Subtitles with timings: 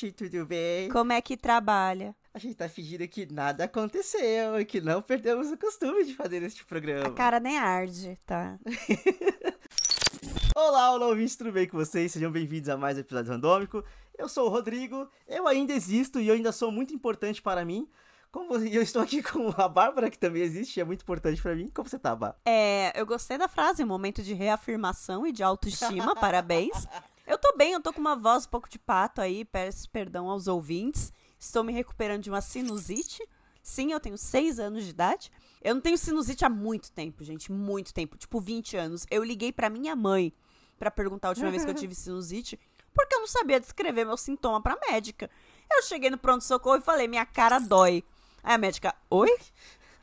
[0.00, 0.88] ouvinte, tudo bem?
[0.88, 2.14] Como é que trabalha?
[2.32, 6.42] A gente tá fingindo que nada aconteceu e que não perdemos o costume de fazer
[6.42, 7.14] este A programa.
[7.14, 8.58] cara nem arde, tá?
[10.54, 12.12] Olá, olá, ouvintes, tudo bem com vocês?
[12.12, 13.84] Sejam bem-vindos a mais um episódio randômico.
[14.18, 17.88] Eu sou o Rodrigo, eu ainda existo e eu ainda sou muito importante para mim.
[18.32, 21.54] Como eu estou aqui com a Bárbara, que também existe e é muito importante para
[21.54, 21.68] mim.
[21.74, 22.36] Como você tá, Bá?
[22.44, 26.86] É, eu gostei da frase, momento de reafirmação e de autoestima, parabéns.
[27.30, 30.28] Eu tô bem, eu tô com uma voz um pouco de pato aí, peço perdão
[30.28, 31.12] aos ouvintes.
[31.38, 33.24] Estou me recuperando de uma sinusite.
[33.62, 35.30] Sim, eu tenho seis anos de idade.
[35.62, 39.06] Eu não tenho sinusite há muito tempo, gente, muito tempo, tipo 20 anos.
[39.08, 40.32] Eu liguei pra minha mãe
[40.76, 42.58] pra perguntar a última vez que eu tive sinusite,
[42.92, 45.30] porque eu não sabia descrever meu sintoma pra médica.
[45.72, 48.02] Eu cheguei no pronto-socorro e falei: minha cara dói.
[48.42, 49.32] Aí a médica, oi?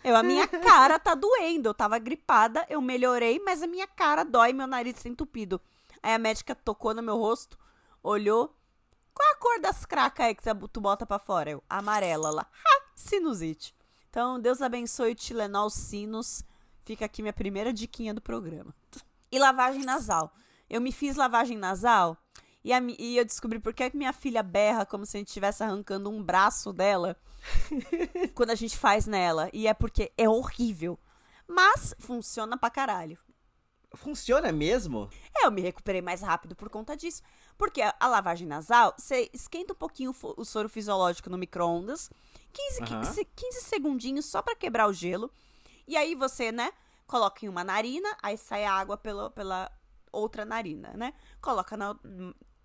[0.02, 1.68] Eu, a minha cara tá doendo.
[1.68, 5.60] Eu tava gripada, eu melhorei, mas a minha cara dói, meu nariz tá entupido.
[6.02, 7.58] Aí a médica tocou no meu rosto,
[8.04, 8.56] olhou.
[9.14, 11.50] Qual é a cor das cracas aí que tu bota pra fora?
[11.50, 12.48] Eu, amarela lá.
[12.66, 13.76] Ha, sinusite.
[14.10, 16.44] Então, Deus abençoe o Tilenol Sinus.
[16.86, 18.74] Fica aqui minha primeira diquinha do programa.
[19.32, 20.34] E lavagem nasal.
[20.70, 22.18] Eu me fiz lavagem nasal
[22.68, 25.64] e, a e eu descobri por que minha filha berra como se a gente estivesse
[25.64, 27.16] arrancando um braço dela
[28.36, 29.50] quando a gente faz nela.
[29.54, 31.00] E é porque é horrível.
[31.48, 33.18] Mas funciona pra caralho.
[33.96, 35.10] Funciona mesmo?
[35.36, 37.22] É, eu me recuperei mais rápido por conta disso.
[37.58, 42.10] Porque a, a lavagem nasal, você esquenta um pouquinho o, soro fisiológico no micro-ondas,
[42.54, 43.02] 15, Aham.
[43.02, 45.32] 15, 15 segundinhos só pra quebrar o gelo.
[45.88, 46.72] E aí você, né,
[47.06, 49.72] coloca em uma narina, aí sai a água pela, pela
[50.12, 51.14] outra narina, né?
[51.42, 51.96] Coloca na,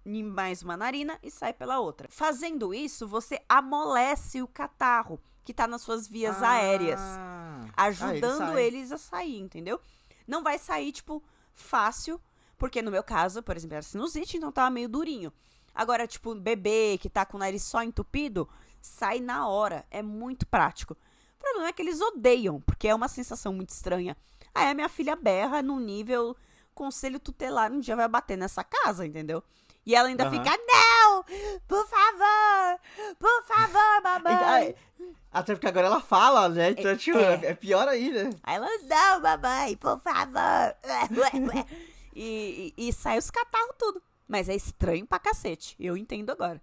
[0.04, 2.08] em mais uma narina e sai pela outra.
[2.10, 8.64] Fazendo isso, você amolece o catarro que tá nas suas vias aéreas Ah, ajudando sai.
[8.64, 9.80] eles a sair, entendeu?
[10.26, 11.22] Não vai sair, tipo,
[11.52, 12.20] fácil,
[12.56, 15.32] porque no meu caso, por exemplo, era sinusite, então tava meio durinho.
[15.74, 18.48] Agora, tipo, bebê que tá com o nariz só entupido,
[18.80, 19.86] sai na hora.
[19.90, 20.94] É muito prático.
[20.94, 24.16] O problema é que eles odeiam, porque é uma sensação muito estranha.
[24.54, 26.36] Aí a minha filha berra num nível
[26.74, 29.42] conselho tutelar um dia vai bater nessa casa, entendeu?
[29.84, 31.24] E ela ainda fica, não!
[31.66, 32.80] Por favor!
[33.18, 34.34] Por favor, mamãe!
[34.34, 34.74] Ai,
[35.32, 36.70] Até porque agora ela fala, né?
[36.70, 37.46] Então, tipo, é.
[37.46, 38.30] é pior aí, né?
[38.44, 40.76] Aí ela, não, mamãe, por favor.
[42.14, 44.00] e, e, e sai os catarros tudo.
[44.28, 45.74] Mas é estranho pra cacete.
[45.80, 46.62] Eu entendo agora.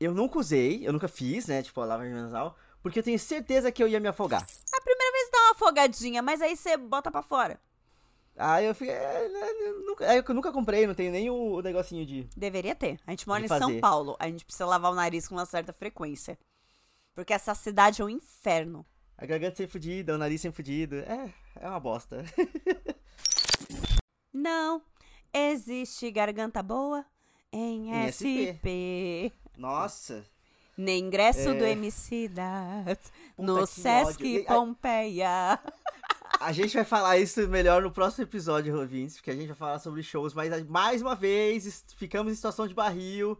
[0.00, 1.62] Eu nunca usei, eu nunca fiz, né?
[1.62, 4.42] Tipo, a lavagem nasal, porque eu tenho certeza que eu ia me afogar.
[4.42, 7.60] A primeira vez dá uma afogadinha, mas aí você bota pra fora.
[8.36, 8.94] Aí eu fiquei.
[8.94, 12.24] é, né, eu nunca, é, eu nunca comprei, não tenho nem o, o negocinho de.
[12.36, 12.98] Deveria ter.
[13.06, 13.80] A gente mora em São fazer.
[13.80, 14.16] Paulo.
[14.18, 16.36] A gente precisa lavar o nariz com uma certa frequência.
[17.14, 18.84] Porque essa cidade é um inferno.
[19.16, 20.96] A garganta sempre fudida, o nariz sempre fudido.
[20.96, 22.24] É, é uma bosta.
[24.32, 24.82] Não
[25.32, 27.04] existe garganta boa
[27.52, 29.30] em, Em SP.
[29.56, 30.24] Nossa.
[30.76, 31.54] Nem ingresso É.
[31.54, 31.64] do.
[33.36, 34.44] Puta, No Sesc ódio.
[34.46, 35.60] Pompeia.
[36.44, 39.78] A gente vai falar isso melhor no próximo episódio, ouvintes, porque a gente vai falar
[39.78, 43.38] sobre shows, mas mais uma vez ficamos em situação de barril,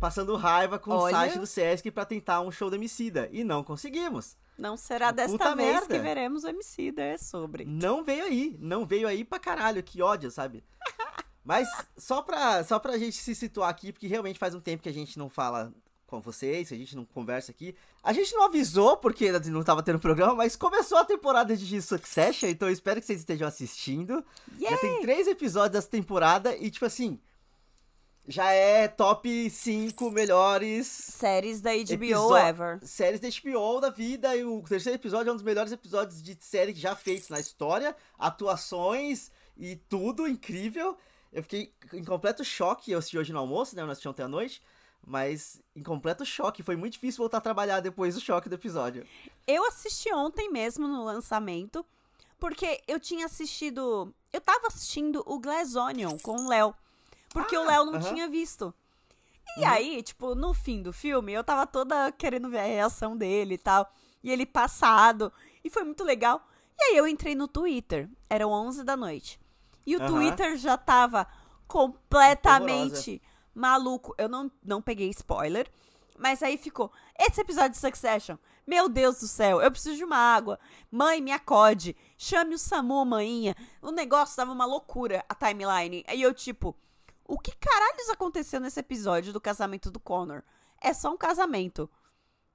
[0.00, 1.04] passando raiva com Olha.
[1.04, 3.28] o site do Sesc pra tentar um show do Emicida.
[3.30, 4.38] E não conseguimos.
[4.56, 5.86] Não será desta Puta vez merda.
[5.94, 7.66] que veremos o Emicida, é sobre.
[7.66, 10.64] Não veio aí, não veio aí pra caralho, que ódio, sabe?
[11.44, 14.88] Mas só pra, só pra gente se situar aqui, porque realmente faz um tempo que
[14.88, 15.74] a gente não fala
[16.06, 17.74] com vocês, a gente não conversa aqui.
[18.02, 22.48] A gente não avisou porque não tava tendo programa, mas começou a temporada de Succession,
[22.48, 24.24] então eu espero que vocês estejam assistindo.
[24.60, 24.78] Já Yay!
[24.78, 27.18] tem três episódios dessa temporada e, tipo assim,
[28.28, 32.78] já é top 5 melhores Séries da HBO ever.
[32.82, 34.34] séries da HBO da vida.
[34.36, 37.94] E o terceiro episódio é um dos melhores episódios de série já feitos na história.
[38.18, 40.96] Atuações e tudo incrível.
[41.32, 42.90] Eu fiquei em completo choque.
[42.90, 43.82] Eu assisti hoje no almoço, né?
[43.82, 44.60] Eu não assisti ontem à noite.
[45.06, 46.64] Mas em completo choque.
[46.64, 49.06] Foi muito difícil voltar a trabalhar depois do choque do episódio.
[49.46, 51.86] Eu assisti ontem mesmo no lançamento,
[52.40, 54.12] porque eu tinha assistido.
[54.32, 56.74] Eu tava assistindo o Glass Onion com o Léo.
[57.28, 58.04] Porque o Léo não Ah, aham.
[58.08, 58.14] Uhum.
[58.14, 58.74] tinha visto.
[59.56, 63.54] E aí, tipo, no fim do filme, eu tava toda querendo ver a reação dele
[63.54, 63.90] e tal.
[64.22, 65.32] E ele passado.
[65.62, 66.46] E foi muito legal.
[66.78, 68.08] E aí eu entrei no Twitter.
[68.28, 69.38] Eram 11 da noite.
[69.86, 70.06] E o.
[70.06, 71.26] Twitter já tava
[71.66, 73.22] completamente
[73.56, 74.14] maluco.
[74.18, 75.70] Eu não, não peguei spoiler.
[76.18, 76.92] Mas aí ficou.
[77.18, 78.36] Esse episódio de Succession.
[78.66, 80.58] Meu Deus do céu, eu preciso de uma água.
[80.90, 81.96] Mãe, me acode.
[82.18, 83.54] Chame o Samu, maninha.
[83.80, 86.04] O negócio tava uma loucura, a timeline.
[86.08, 86.76] Aí eu, tipo,
[87.24, 90.42] o que caralhos aconteceu nesse episódio do casamento do Connor?
[90.80, 91.88] É só um casamento.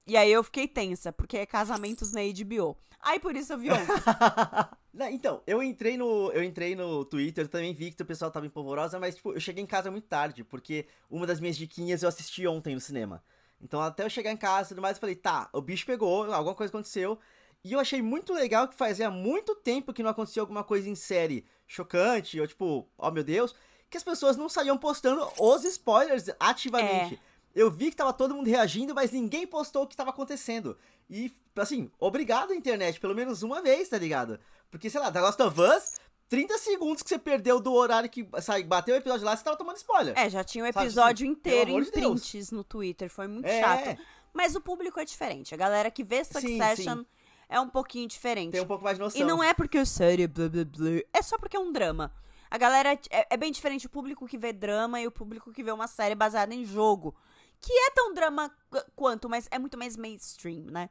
[0.06, 2.76] E aí eu fiquei tensa, porque é casamentos na HBO.
[3.00, 3.86] Aí por isso eu vi ontem.
[4.92, 6.30] Não, então, eu entrei no.
[6.32, 9.62] Eu entrei no Twitter, também vi que o pessoal tava empolvorosa, mas tipo, eu cheguei
[9.62, 13.22] em casa muito tarde, porque uma das minhas diquinhas eu assisti ontem no cinema.
[13.60, 16.32] Então até eu chegar em casa e tudo mais, eu falei, tá, o bicho pegou,
[16.32, 17.18] alguma coisa aconteceu.
[17.64, 20.96] E eu achei muito legal que fazia muito tempo que não acontecia alguma coisa em
[20.96, 23.54] série chocante, ou tipo, oh meu Deus,
[23.88, 27.14] que as pessoas não saíam postando os spoilers ativamente.
[27.14, 27.31] É.
[27.54, 30.76] Eu vi que tava todo mundo reagindo, mas ninguém postou o que tava acontecendo.
[31.08, 34.38] E, assim, obrigado, internet, pelo menos uma vez, tá ligado?
[34.70, 35.92] Porque, sei lá, The Last of Us,
[36.28, 39.56] 30 segundos que você perdeu do horário que sai, bateu o episódio lá, você tava
[39.56, 40.18] tomando spoiler.
[40.18, 42.50] É, já tinha um episódio Sabe, inteiro em de prints Deus.
[42.50, 43.60] no Twitter, foi muito é.
[43.60, 44.00] chato.
[44.32, 45.52] Mas o público é diferente.
[45.52, 47.06] A galera que vê Succession sim, sim.
[47.50, 48.52] é um pouquinho diferente.
[48.52, 49.20] Tem um pouco mais de noção.
[49.20, 52.10] E não é porque o série blá blá blá, é só porque é um drama.
[52.50, 55.62] A galera é, é bem diferente o público que vê drama e o público que
[55.62, 57.14] vê uma série baseada em jogo.
[57.62, 58.50] Que é tão drama
[58.94, 60.90] quanto, mas é muito mais mainstream, né?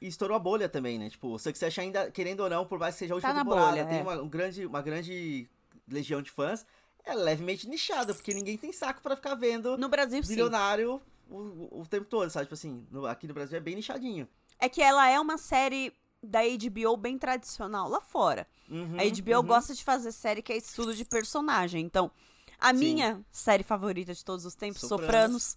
[0.00, 1.10] E estourou a bolha também, né?
[1.10, 3.70] Tipo, o Succession ainda, querendo ou não, por mais que seja a última tá temporada,
[3.70, 4.02] bolha, tem é.
[4.02, 5.50] uma, um grande, uma grande
[5.88, 6.64] legião de fãs.
[7.04, 11.86] É levemente nichada, porque ninguém tem saco para ficar vendo no Brasil, bilionário o, o,
[11.86, 12.46] tempo todo, sabe?
[12.46, 14.28] Tipo assim, no, aqui no Brasil é bem nichadinho.
[14.58, 18.46] É que ela é uma série da HBO bem tradicional lá fora.
[18.68, 19.46] Uhum, a HBO uhum.
[19.46, 21.84] gosta de fazer série que é estudo de personagem.
[21.84, 22.10] Então,
[22.58, 22.78] a Sim.
[22.78, 25.06] minha série favorita de todos os tempos, Sopranos.
[25.06, 25.56] Sopranos,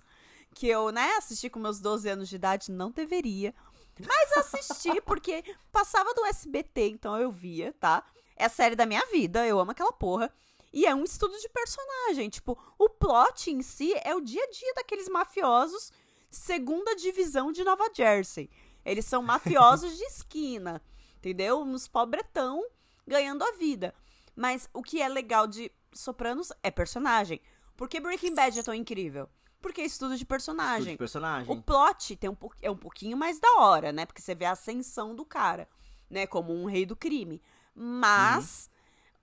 [0.58, 3.54] que eu, né, assisti com meus 12 anos de idade, não deveria.
[4.00, 8.04] Mas assisti porque passava do SBT, então eu via, tá?
[8.36, 10.32] É a série da minha vida, eu amo aquela porra.
[10.72, 12.30] E é um estudo de personagem.
[12.30, 15.92] Tipo, o plot em si é o dia a dia daqueles mafiosos
[16.30, 18.50] segunda divisão de Nova Jersey.
[18.86, 20.82] Eles são mafiosos de esquina,
[21.18, 21.62] entendeu?
[21.62, 22.66] Uns pobretão
[23.06, 23.94] ganhando a vida.
[24.36, 27.42] Mas o que é legal de Sopranos é personagem.
[27.76, 29.30] Por que Breaking Bad é tão incrível?
[29.62, 30.80] Porque é estudo de personagem.
[30.80, 31.52] Estudo de personagem.
[31.52, 34.06] O plot tem um, é um pouquinho mais da hora, né?
[34.06, 35.68] Porque você vê a ascensão do cara,
[36.10, 36.28] né?
[36.28, 37.42] Como um rei do crime.
[37.76, 38.70] Mas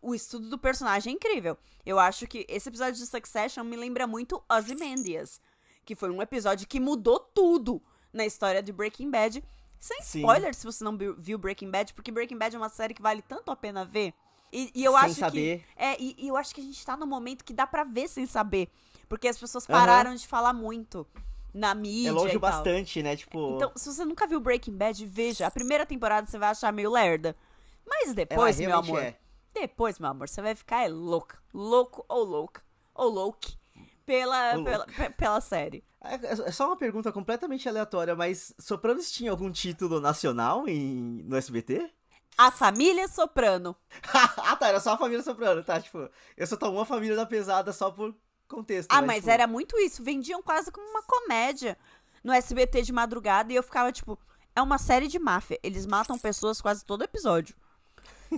[0.02, 0.10] uhum.
[0.10, 1.56] o estudo do personagem é incrível.
[1.84, 5.40] Eu acho que esse episódio de Succession me lembra muito Ozymandias.
[5.84, 7.82] Que foi um episódio que mudou tudo
[8.12, 9.42] na história de Breaking Bad.
[9.78, 10.60] Sem spoiler, Sim.
[10.60, 13.50] se você não viu Breaking Bad, porque Breaking Bad é uma série que vale tanto
[13.50, 14.14] a pena ver.
[14.50, 15.58] E, e eu sem acho saber.
[15.58, 15.64] que.
[15.76, 18.08] É, e, e, eu acho que a gente tá no momento que dá para ver
[18.08, 18.70] sem saber.
[19.08, 20.16] Porque as pessoas pararam uhum.
[20.16, 21.06] de falar muito
[21.52, 22.08] na mídia.
[22.08, 23.16] Elogio bastante, né?
[23.16, 23.56] Tipo.
[23.56, 25.46] Então, se você nunca viu Breaking Bad, veja.
[25.46, 27.36] A primeira temporada você vai achar meio lerda.
[27.86, 29.02] Mas depois, meu amor.
[29.02, 29.16] É.
[29.52, 31.36] Depois, meu amor, você vai ficar é louco.
[31.52, 32.60] Louco ou louco.
[32.94, 33.38] Ou louco.
[34.04, 34.86] Pela, pela,
[35.16, 35.84] pela série.
[36.02, 41.36] É, é só uma pergunta completamente aleatória, mas Sopranos tinha algum título nacional em, no
[41.36, 41.90] SBT?
[42.36, 43.74] A família Soprano.
[44.12, 45.80] ah, tá, era só a família Soprano, tá?
[45.80, 48.14] Tipo, eu só tô uma família da pesada só por
[48.48, 48.90] contexto.
[48.90, 49.30] Ah, mas, tipo...
[49.30, 50.02] era muito isso.
[50.02, 51.76] Vendiam quase como uma comédia
[52.22, 54.18] no SBT de madrugada e eu ficava tipo,
[54.54, 55.58] é uma série de máfia.
[55.62, 57.54] Eles matam pessoas quase todo episódio.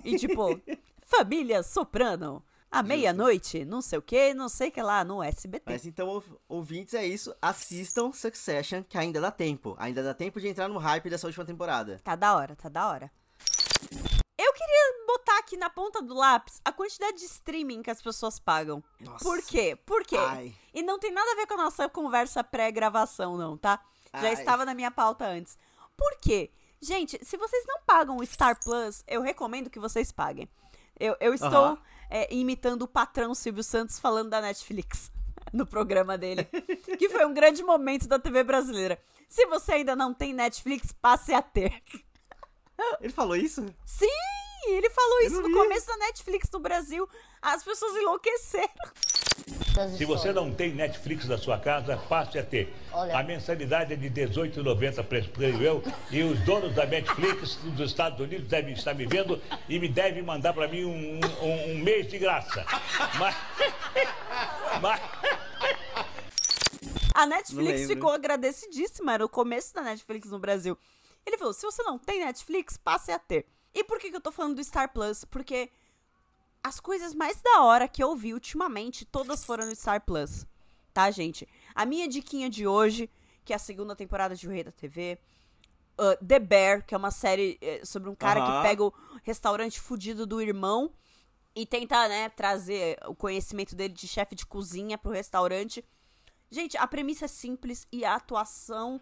[0.05, 0.61] E tipo,
[1.05, 2.43] família Soprano.
[2.69, 5.63] À meia-noite, não sei o que, não sei o que lá, no SBT.
[5.65, 7.35] Mas então, ouvintes, é isso.
[7.41, 9.77] Assistam Succession, que ainda dá tempo.
[9.79, 12.01] Ainda dá tempo de entrar no hype dessa última temporada.
[12.03, 13.11] Tá da hora, tá da hora.
[15.27, 18.83] Botar aqui na ponta do lápis a quantidade de streaming que as pessoas pagam.
[19.01, 19.25] Nossa.
[19.25, 19.77] Por quê?
[19.85, 20.17] Por quê?
[20.17, 20.55] Ai.
[20.73, 23.81] E não tem nada a ver com a nossa conversa pré-gravação, não, tá?
[24.15, 24.35] Já Ai.
[24.35, 25.59] estava na minha pauta antes.
[25.97, 26.53] Por quê?
[26.81, 30.49] Gente, se vocês não pagam o Star Plus, eu recomendo que vocês paguem.
[30.99, 31.79] Eu, eu estou uhum.
[32.09, 35.11] é, imitando o patrão Silvio Santos falando da Netflix
[35.53, 36.45] no programa dele,
[36.97, 38.97] que foi um grande momento da TV brasileira.
[39.29, 41.83] Se você ainda não tem Netflix, passe a ter.
[43.01, 43.67] Ele falou isso?
[43.85, 44.36] Sim!
[44.69, 47.09] Ele falou isso no começo da Netflix no Brasil.
[47.41, 48.69] As pessoas enlouqueceram.
[49.97, 52.75] Se você não tem Netflix na sua casa, passe a ter.
[52.93, 53.19] Olha.
[53.19, 55.83] A mensalidade é de R$18,90, creio eu.
[56.11, 60.23] E os donos da Netflix dos Estados Unidos devem estar me vendo e me devem
[60.23, 62.65] mandar para mim um, um, um, mês de graça.
[63.19, 63.37] Mas.
[64.81, 65.01] Mas.
[67.15, 69.15] A Netflix ficou agradecidíssima.
[69.15, 70.77] Era o começo da Netflix no Brasil.
[71.25, 73.47] Ele falou: se você não tem Netflix, passe a ter.
[73.77, 75.23] E por que, que eu tô falando do Star Plus?
[75.27, 75.71] Porque
[76.63, 80.47] as coisas mais da hora que eu vi ultimamente, todas foram no Star Plus.
[80.95, 81.47] Tá, gente?
[81.75, 83.11] A minha diquinha de hoje,
[83.45, 85.19] que é a segunda temporada de O Rei da TV.
[86.01, 88.93] Uh, The Bear, que é uma série eh, sobre um cara que pega o
[89.23, 90.91] restaurante fudido do irmão
[91.55, 95.85] e tenta, né, trazer o conhecimento dele de chefe de cozinha pro restaurante.
[96.51, 99.01] Gente, a premissa é simples e a atuação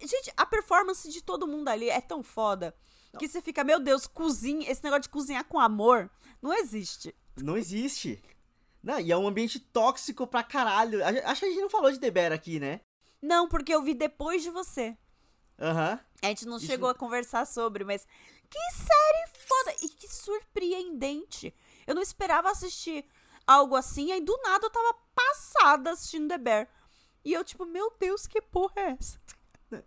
[0.00, 2.74] Gente, a performance de todo mundo ali é tão foda.
[3.18, 7.14] Que você fica, meu Deus, cozinha, esse negócio de cozinhar com amor não existe.
[7.40, 8.22] Não existe.
[8.82, 11.04] Não, e é um ambiente tóxico pra caralho.
[11.04, 12.80] Acho que a gente não falou de The Bear aqui, né?
[13.20, 14.96] Não, porque eu vi depois de você.
[15.60, 15.92] Aham.
[15.92, 15.98] Uhum.
[16.22, 16.66] A gente não Isso...
[16.66, 18.06] chegou a conversar sobre, mas
[18.50, 19.76] que série foda!
[19.82, 21.54] E que surpreendente.
[21.86, 23.04] Eu não esperava assistir
[23.46, 26.68] algo assim, aí do nada eu tava passada assistindo The Bear.
[27.24, 29.20] E eu, tipo, meu Deus, que porra é essa?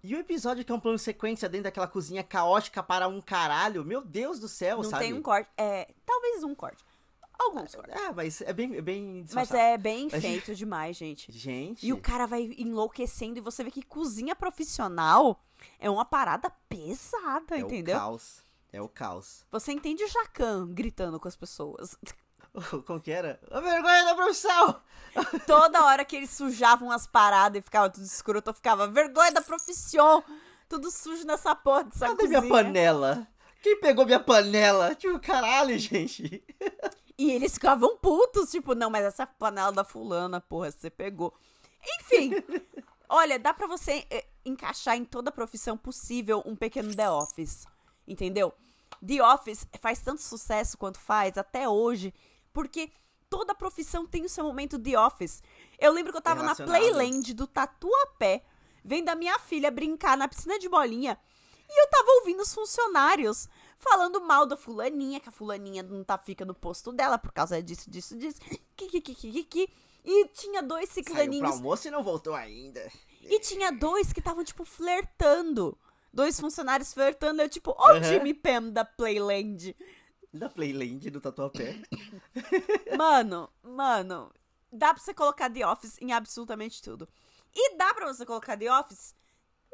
[0.04, 3.84] E o episódio que é um plano sequência dentro daquela cozinha caótica para um caralho,
[3.84, 5.06] meu Deus do céu, não sabe?
[5.06, 5.50] tem um corte.
[5.58, 6.84] É, talvez um corte.
[7.38, 8.02] Alguns cortes.
[8.02, 11.32] Ah, mas é bem, é bem Mas é bem feito demais, gente.
[11.32, 11.86] Gente.
[11.86, 15.44] E o cara vai enlouquecendo e você vê que cozinha profissional
[15.80, 17.96] é uma parada pesada, é entendeu?
[17.96, 18.44] o caos.
[18.72, 19.46] É o caos.
[19.52, 21.98] Você entende o Jacan gritando com as pessoas.
[22.86, 23.40] Como que era?
[23.52, 24.82] A vergonha da profissão!
[25.48, 29.42] Toda hora que eles sujavam as paradas e ficava tudo escroto, eu ficava vergonha da
[29.42, 30.24] profissão.
[30.68, 32.42] Tudo sujo nessa porra dessa Cadê cozinha.
[32.42, 33.28] minha panela?
[33.62, 34.94] Quem pegou minha panela?
[34.96, 36.44] Tipo, caralho, gente.
[37.18, 41.34] E eles ficavam putos, tipo, não, mas essa panela da fulana, porra, você pegou.
[42.00, 42.32] Enfim,
[43.08, 47.66] olha, dá pra você eh, encaixar em toda profissão possível um pequeno The Office,
[48.08, 48.54] entendeu?
[49.06, 52.14] The Office faz tanto sucesso quanto faz até hoje,
[52.56, 52.90] porque
[53.30, 55.44] toda profissão tem o seu momento The Office.
[55.78, 56.56] Eu lembro que eu tava na.
[56.56, 58.44] Playland do Tatuapé,
[58.84, 61.20] vendo a minha filha brincar na piscina de bolinha,
[61.70, 66.18] e eu tava ouvindo os funcionários falando mal da fulaninha, que a fulaninha não tá
[66.18, 68.40] fica no posto dela por causa disso, disso, disso.
[68.76, 69.70] Que, que, que, que, que, que.
[70.06, 71.52] E tinha dois Saiu pro ciclaninhos.
[71.52, 72.90] almoço e não voltou ainda.
[73.22, 75.78] E tinha dois que estavam, tipo, flertando.
[76.14, 77.42] Dois funcionários flertando.
[77.42, 78.04] Eu, tipo, ó, o Aham.
[78.04, 79.76] Jimmy Pam da Playland.
[80.36, 81.78] Da Playland do Tatuapé.
[82.98, 84.32] Mano, mano,
[84.72, 87.08] dá pra você colocar The Office em absolutamente tudo.
[87.54, 89.16] E dá pra você colocar The Office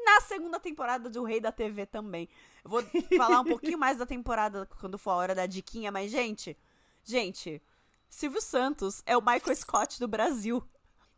[0.06, 2.30] na segunda temporada do Rei da TV também.
[2.63, 2.84] Eu vou
[3.18, 6.56] falar um pouquinho mais da temporada quando for a hora da diquinha, mas, gente,
[7.03, 7.60] gente,
[8.08, 10.63] Silvio Santos é o Michael Scott do Brasil.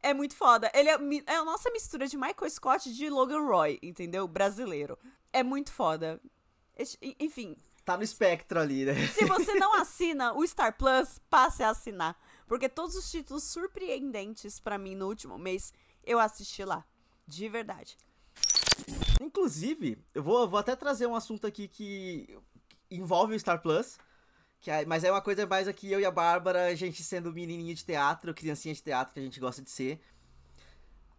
[0.02, 0.72] É muito foda.
[0.74, 0.98] Ele é,
[1.28, 4.26] é a nossa mistura de Michael Scott e de Logan Roy, entendeu?
[4.26, 4.98] Brasileiro.
[5.34, 6.22] É muito foda.
[7.20, 8.94] Enfim, Tá no espectro ali, né?
[9.08, 12.18] se você não assina o Star Plus, passe a assinar.
[12.48, 15.74] Porque todos os títulos surpreendentes pra mim no último mês,
[16.06, 16.86] eu assisti lá.
[17.28, 17.98] De verdade.
[19.22, 22.38] Inclusive, eu vou, vou até trazer um assunto aqui que
[22.90, 23.98] envolve o Star Plus.
[24.60, 27.34] Que é- mas é uma coisa mais aqui, eu e a Bárbara, a gente sendo
[27.34, 30.02] menininha de teatro, criancinha de teatro que a gente gosta de ser.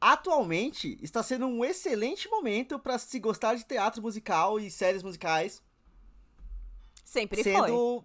[0.00, 5.62] Atualmente, está sendo um excelente momento pra se gostar de teatro musical e séries musicais.
[7.04, 7.52] Sempre foi.
[7.52, 8.04] sendo.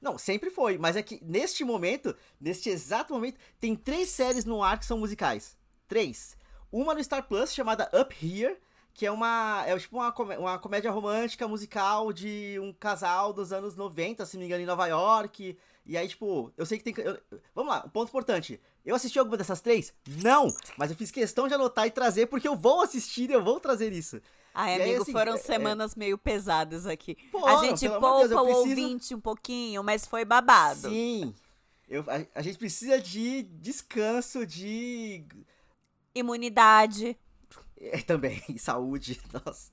[0.00, 4.62] Não, sempre foi, mas é que neste momento, neste exato momento, tem três séries no
[4.62, 5.56] ar que são musicais.
[5.86, 6.36] Três.
[6.72, 8.56] Uma no Star Plus chamada Up Here,
[8.94, 9.62] que é uma.
[9.66, 14.40] É tipo uma, uma comédia romântica musical de um casal dos anos 90, se não
[14.40, 15.56] me engano, em Nova York.
[15.84, 17.04] E aí, tipo, eu sei que tem.
[17.04, 17.20] eu-
[17.54, 18.60] vamos lá, um ponto importante.
[18.84, 19.94] Eu assisti alguma dessas três?
[20.22, 20.48] Não!
[20.76, 23.60] Mas eu fiz questão de anotar e trazer, porque eu vou assistir e eu vou
[23.60, 24.20] trazer isso.
[24.54, 27.14] Ai, E aí, amigo, assim, foram é- semanas meio pesadas aqui.
[27.30, 30.88] Pô, a gente Deus, poupa eu o preciso- ouvinte um pouquinho, mas foi babado.
[30.90, 31.34] Sim.
[31.88, 35.24] Eu, a, a gente precisa de descanso, de.
[36.14, 37.16] Imunidade.
[37.78, 39.70] É, também, saúde, nossa.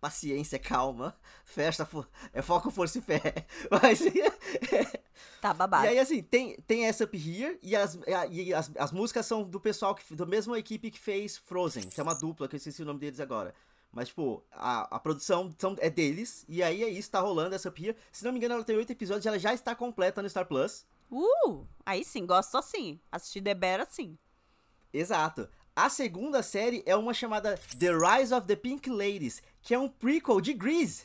[0.00, 1.16] Paciência, calma.
[1.44, 3.22] Festa, fo- é foco, força e fé.
[3.70, 4.00] Mas.
[5.40, 5.84] Tá babado.
[5.84, 7.98] E aí, assim, tem, tem essa Up Here e, as,
[8.30, 12.00] e as, as músicas são do pessoal, que, da mesma equipe que fez Frozen, que
[12.00, 13.54] é uma dupla, que eu esqueci o nome deles agora.
[13.94, 17.68] Mas, tipo, a, a produção são, é deles, e aí é isso, tá rolando essa
[17.68, 17.96] Here.
[18.10, 20.84] Se não me engano, ela tem oito episódios, ela já está completa no Star Plus.
[21.10, 23.00] Uh, aí sim, gosto assim.
[23.12, 24.18] Assistir The Bear assim.
[24.92, 25.48] Exato.
[25.76, 29.88] A segunda série é uma chamada The Rise of the Pink Ladies, que é um
[29.88, 31.04] prequel de Grease.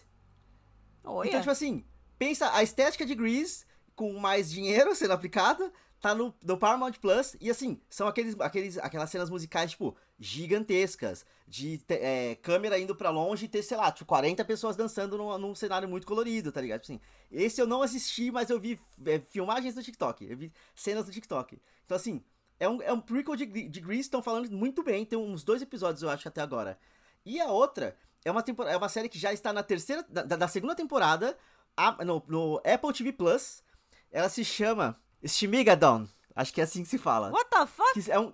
[1.03, 1.27] Olha.
[1.27, 1.86] Então, tipo assim,
[2.17, 3.65] pensa a estética de Grease
[3.96, 8.77] com mais dinheiro sendo aplicado, tá no, no Paramount Plus, e assim, são aqueles, aqueles,
[8.77, 13.91] aquelas cenas musicais, tipo, gigantescas, de é, câmera indo pra longe e ter, sei lá,
[13.91, 16.81] tipo, 40 pessoas dançando num, num cenário muito colorido, tá ligado?
[16.81, 17.01] Tipo assim,
[17.31, 21.11] esse eu não assisti, mas eu vi é, filmagens do TikTok, eu vi cenas do
[21.11, 21.59] TikTok.
[21.85, 22.23] Então, assim,
[22.59, 25.61] é um, é um prequel de, de Grease, estão falando muito bem, tem uns dois
[25.61, 26.77] episódios, eu acho, até agora.
[27.25, 30.23] E a outra é uma, tempor- é uma série que já está na terceira, da,
[30.23, 31.37] da segunda temporada,
[31.75, 33.63] a- no, no Apple TV Plus.
[34.11, 36.07] Ela se chama Shmigadon.
[36.35, 37.31] Acho que é assim que se fala.
[37.31, 38.01] What the fuck?
[38.01, 38.33] Que é, um,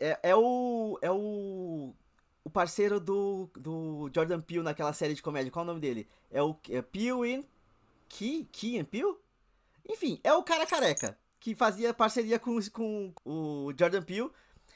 [0.00, 0.98] é, é o.
[1.02, 1.92] É o.
[2.44, 5.50] O parceiro do, do Jordan Peele naquela série de comédia.
[5.50, 6.08] Qual é o nome dele?
[6.30, 7.44] É o é Peele and.
[8.08, 8.48] Key?
[8.52, 9.16] Key and Peele?
[9.88, 11.18] Enfim, é o cara careca.
[11.40, 14.30] Que fazia parceria com, com o Jordan Peele.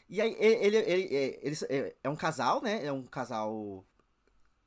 [0.09, 2.85] E aí, ele, ele, ele, é- eles- é, é um casal, né?
[2.85, 3.85] É um casal.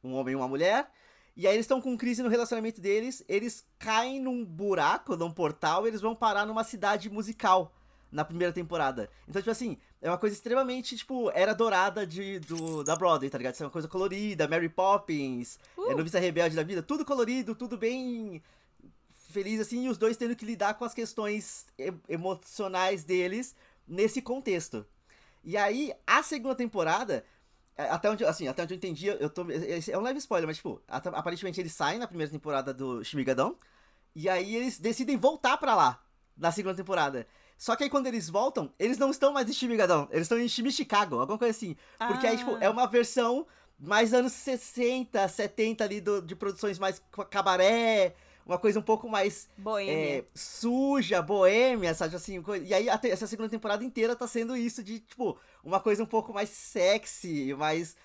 [0.02, 0.90] Um homem e uma mulher.
[1.36, 3.24] E aí eles estão com crise no relacionamento deles.
[3.28, 7.74] Eles caem num buraco, num portal, e eles vão parar numa cidade musical
[8.12, 9.10] na primeira temporada.
[9.28, 13.38] Então, tipo assim, é uma coisa extremamente, tipo, era dourada de, do, da Broadway, tá
[13.40, 13.56] ligado?
[13.56, 15.90] Isso é uma coisa colorida, Mary Poppins, Uh.
[15.90, 18.42] é, Noviça Rebelde da Vida, tudo colorido, tudo bem
[19.32, 21.66] feliz, assim, e os dois tendo que lidar com as questões
[22.08, 23.56] emocionais deles
[23.88, 24.86] nesse contexto.
[25.44, 27.24] E aí, a segunda temporada, é,
[27.78, 29.46] até onde, assim, até onde eu entendi, eu tô.
[29.92, 33.56] É um leve spoiler, mas, tipo, aparentemente eles saem na primeira temporada do Shimigadon.
[34.16, 36.04] E aí eles decidem voltar para lá,
[36.38, 37.28] na segunda temporada.
[37.58, 40.48] Só que aí quando eles voltam, eles não estão mais em Shimigadon, eles estão em
[40.48, 41.76] Shimi Chicago, alguma coisa assim.
[41.98, 42.32] Porque ah.
[42.32, 43.48] aí, tipo, é uma versão
[43.80, 49.50] mais anos 60, 70 ali do, de produções mais cabaré, uma coisa um pouco mais
[49.88, 55.00] é, suja, boêmia, sabe assim, e aí essa segunda temporada inteira tá sendo isso de,
[55.00, 57.96] tipo, uma coisa um pouco mais sexy, mais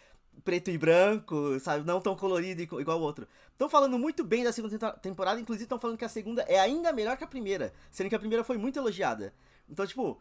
[0.45, 3.27] preto e branco, sabe, não tão colorido igual o outro.
[3.51, 6.93] Estão falando muito bem da segunda temporada, inclusive estão falando que a segunda é ainda
[6.93, 9.35] melhor que a primeira, sendo que a primeira foi muito elogiada.
[9.69, 10.21] Então, tipo,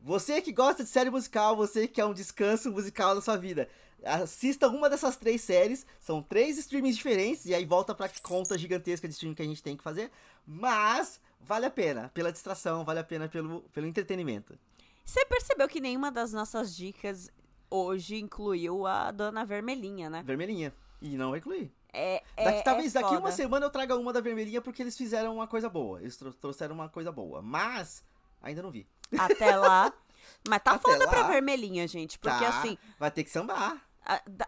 [0.00, 3.68] você que gosta de série musical, você que quer um descanso musical na sua vida,
[4.04, 5.86] assista uma dessas três séries.
[6.00, 9.62] São três streamings diferentes, e aí volta pra conta gigantesca de streaming que a gente
[9.62, 10.10] tem que fazer.
[10.46, 14.58] Mas vale a pena, pela distração, vale a pena pelo, pelo entretenimento.
[15.04, 17.30] Você percebeu que nenhuma das nossas dicas
[17.70, 20.22] hoje incluiu a Dona Vermelhinha, né?
[20.24, 20.72] Vermelhinha.
[21.00, 21.72] E não vai incluir.
[21.92, 24.96] É, daqui, é, talvez é daqui uma semana eu traga uma da vermelhinha porque eles
[24.96, 26.00] fizeram uma coisa boa.
[26.00, 27.40] Eles trouxeram uma coisa boa.
[27.40, 28.04] Mas
[28.42, 28.86] ainda não vi.
[29.18, 29.92] Até lá.
[30.46, 32.18] Mas tá Até foda lá, pra vermelhinha, gente.
[32.18, 32.76] Porque tá, assim.
[32.98, 33.85] Vai ter que sambar.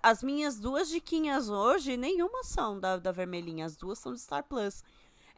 [0.03, 3.67] As minhas duas diquinhas hoje, nenhuma são da, da vermelhinha.
[3.67, 4.85] As duas são do Star Plus.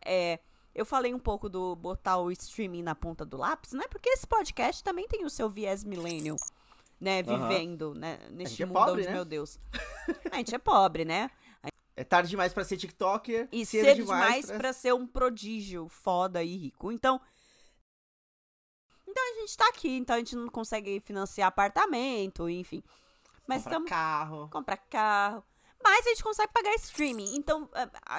[0.04, 0.38] É.
[0.72, 3.84] Eu falei um pouco do botar o streaming na ponta do lápis, né?
[3.90, 6.36] Porque esse podcast também tem o seu viés millennial,
[7.00, 7.24] né?
[7.24, 7.94] Vivendo, uhum.
[7.94, 8.20] né?
[8.30, 9.12] Neste mundo é pobre, né?
[9.12, 9.58] meu Deus.
[10.30, 11.28] A gente é pobre, né?
[11.96, 13.48] É tarde demais para ser TikToker.
[13.50, 14.58] E cedo, cedo demais pra...
[14.58, 16.92] pra ser um prodígio foda e rico.
[16.92, 17.20] Então,
[19.06, 22.82] então a gente tá aqui, então a gente não consegue financiar apartamento, enfim.
[23.54, 24.48] Mas comprar carro.
[24.48, 25.44] Comprar carro.
[25.82, 27.34] Mas a gente consegue pagar streaming.
[27.34, 27.68] Então,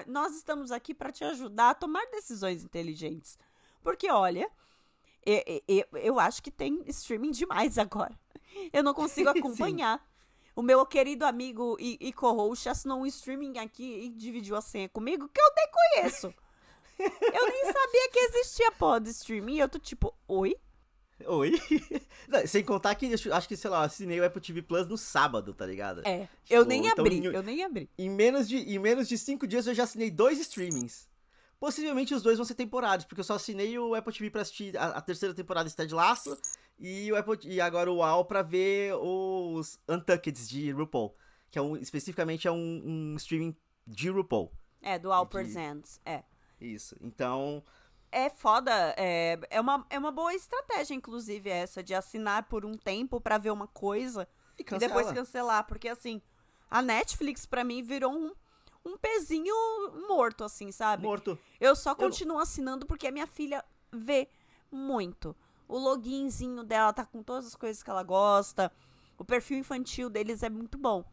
[0.07, 3.37] nós estamos aqui para te ajudar a tomar decisões inteligentes.
[3.83, 4.49] Porque, olha,
[5.25, 8.17] eu, eu, eu acho que tem streaming demais agora.
[8.73, 10.03] Eu não consigo acompanhar.
[10.55, 14.89] o meu querido amigo e, e co-host assinou um streaming aqui e dividiu a senha
[14.89, 16.33] comigo que eu nem conheço.
[16.99, 19.55] eu nem sabia que existia pod streaming.
[19.55, 20.55] E eu tô tipo, oi?
[21.27, 21.59] Oi?
[22.27, 25.53] Não, sem contar que acho que, sei lá, assinei o Apple TV Plus no sábado,
[25.53, 26.01] tá ligado?
[26.05, 26.27] É.
[26.43, 27.89] Tipo, eu nem então, abri, em, eu nem abri.
[27.97, 31.09] Em menos, de, em menos de cinco dias eu já assinei dois streamings.
[31.59, 34.75] Possivelmente os dois vão ser temporários, porque eu só assinei o Apple TV pra assistir
[34.77, 36.35] a, a terceira temporada de Ted Laço
[36.79, 41.15] e, o Apple, e agora o WoW pra ver os Untucked de RuPaul.
[41.51, 43.55] Que é um, especificamente é um, um streaming
[43.85, 44.51] de RuPaul.
[44.81, 46.23] É, do WoW Presents, é.
[46.59, 46.95] Isso.
[47.01, 47.63] Então,
[48.11, 48.71] é foda.
[48.97, 53.37] É, é, uma, é uma boa estratégia, inclusive, essa, de assinar por um tempo para
[53.37, 55.65] ver uma coisa e, e, depois cancelar.
[55.65, 56.21] Porque, assim,
[56.69, 58.33] a Netflix, para mim, virou um,
[58.85, 59.55] um pezinho
[60.07, 61.03] morto, assim, sabe?
[61.03, 61.37] Morto.
[61.59, 62.41] Eu só continuo Eu...
[62.41, 64.27] assinando porque a minha filha vê
[64.71, 65.35] muito.
[65.67, 68.71] O loginzinho dela tá com todas as coisas que ela gosta.
[69.17, 71.05] O perfil infantil deles é muito bom.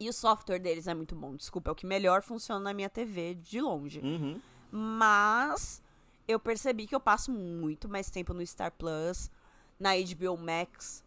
[0.00, 1.34] E o software deles é muito bom.
[1.34, 3.98] Desculpa, é o que melhor funciona na minha TV de longe.
[4.00, 4.40] Uhum.
[4.70, 5.82] Mas
[6.26, 9.30] eu percebi que eu passo muito mais tempo no Star Plus,
[9.78, 11.04] na HBO Max,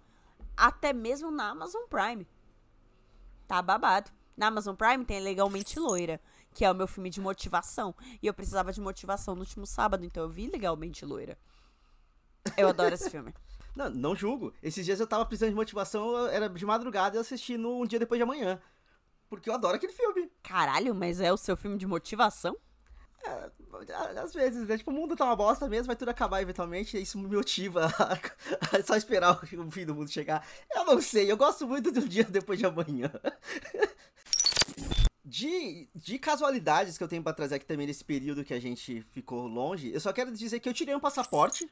[0.57, 2.27] até mesmo na Amazon Prime.
[3.47, 4.11] Tá babado.
[4.35, 6.19] Na Amazon Prime tem Legalmente Loira,
[6.53, 7.93] que é o meu filme de motivação.
[8.21, 11.37] E eu precisava de motivação no último sábado, então eu vi Legalmente Loira.
[12.57, 13.33] Eu adoro esse filme.
[13.73, 14.53] Não, não julgo.
[14.61, 17.85] Esses dias eu tava precisando de motivação, era de madrugada e eu assisti no um
[17.85, 18.61] dia depois de amanhã.
[19.29, 20.29] Porque eu adoro aquele filme.
[20.43, 22.57] Caralho, mas é o seu filme de motivação?
[23.23, 24.77] É, às vezes, né?
[24.77, 28.13] Tipo, o mundo tá uma bosta mesmo, vai tudo acabar eventualmente, isso me motiva a,
[28.77, 30.45] a só esperar o fim do mundo chegar.
[30.73, 33.11] Eu não sei, eu gosto muito do dia depois de amanhã.
[35.23, 39.01] De, de casualidades que eu tenho pra trazer aqui também nesse período que a gente
[39.13, 41.71] ficou longe, eu só quero dizer que eu tirei um passaporte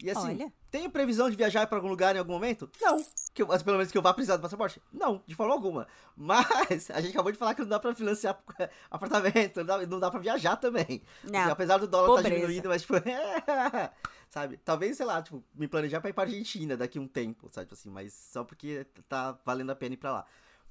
[0.00, 0.52] e assim, Olha.
[0.70, 2.70] tenho previsão de viajar para algum lugar em algum momento?
[2.80, 3.04] Não.
[3.34, 4.80] Que eu, pelo menos que eu vá precisar do passaporte?
[4.92, 5.88] Não, de forma alguma.
[6.16, 8.38] Mas a gente acabou de falar que não dá para financiar
[8.90, 11.02] apartamento, não dá, não dá para viajar também.
[11.24, 11.40] Não.
[11.40, 12.94] Assim, apesar do dólar estar tá diminuindo, mas tipo,
[14.30, 14.56] sabe?
[14.58, 17.66] Talvez, sei lá, tipo, me planejar para ir para Argentina daqui um tempo, sabe?
[17.66, 20.26] Tipo assim, mas só porque tá valendo a pena ir para lá.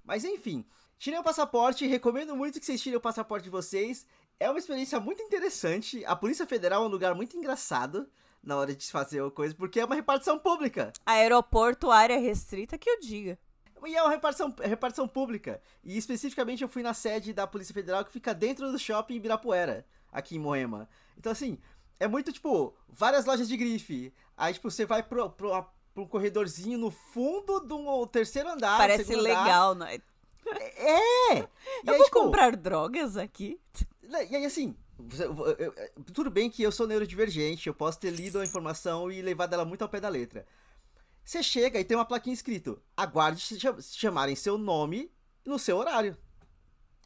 [0.05, 0.65] Mas enfim,
[0.97, 4.05] tirei o passaporte, recomendo muito que vocês tirem o passaporte de vocês.
[4.39, 6.05] É uma experiência muito interessante.
[6.05, 8.09] A Polícia Federal é um lugar muito engraçado
[8.47, 10.93] na hora de fazer a coisa, porque é uma repartição pública.
[11.05, 13.37] Aeroporto, área restrita, que eu diga.
[13.85, 15.61] E é uma repartição, é repartição pública.
[15.83, 19.85] E especificamente eu fui na sede da Polícia Federal que fica dentro do shopping Ibirapuera,
[20.11, 20.89] aqui em Moema.
[21.17, 21.59] Então, assim,
[21.99, 24.13] é muito tipo, várias lojas de grife.
[24.37, 28.77] Aí, tipo, você vai pro, pro, pro um corredorzinho no fundo do terceiro andar.
[28.77, 29.87] Parece legal, andar.
[29.87, 29.99] né?
[30.77, 31.47] É!
[31.83, 33.59] E eu aí, vou tipo, comprar drogas aqui.
[34.01, 34.75] E aí, assim,
[36.13, 39.65] tudo bem que eu sou neurodivergente, eu posso ter lido a informação e levado ela
[39.65, 40.45] muito ao pé da letra.
[41.23, 43.59] Você chega e tem uma plaquinha escrito: aguarde se
[43.97, 45.11] chamarem seu nome
[45.45, 46.17] no seu horário.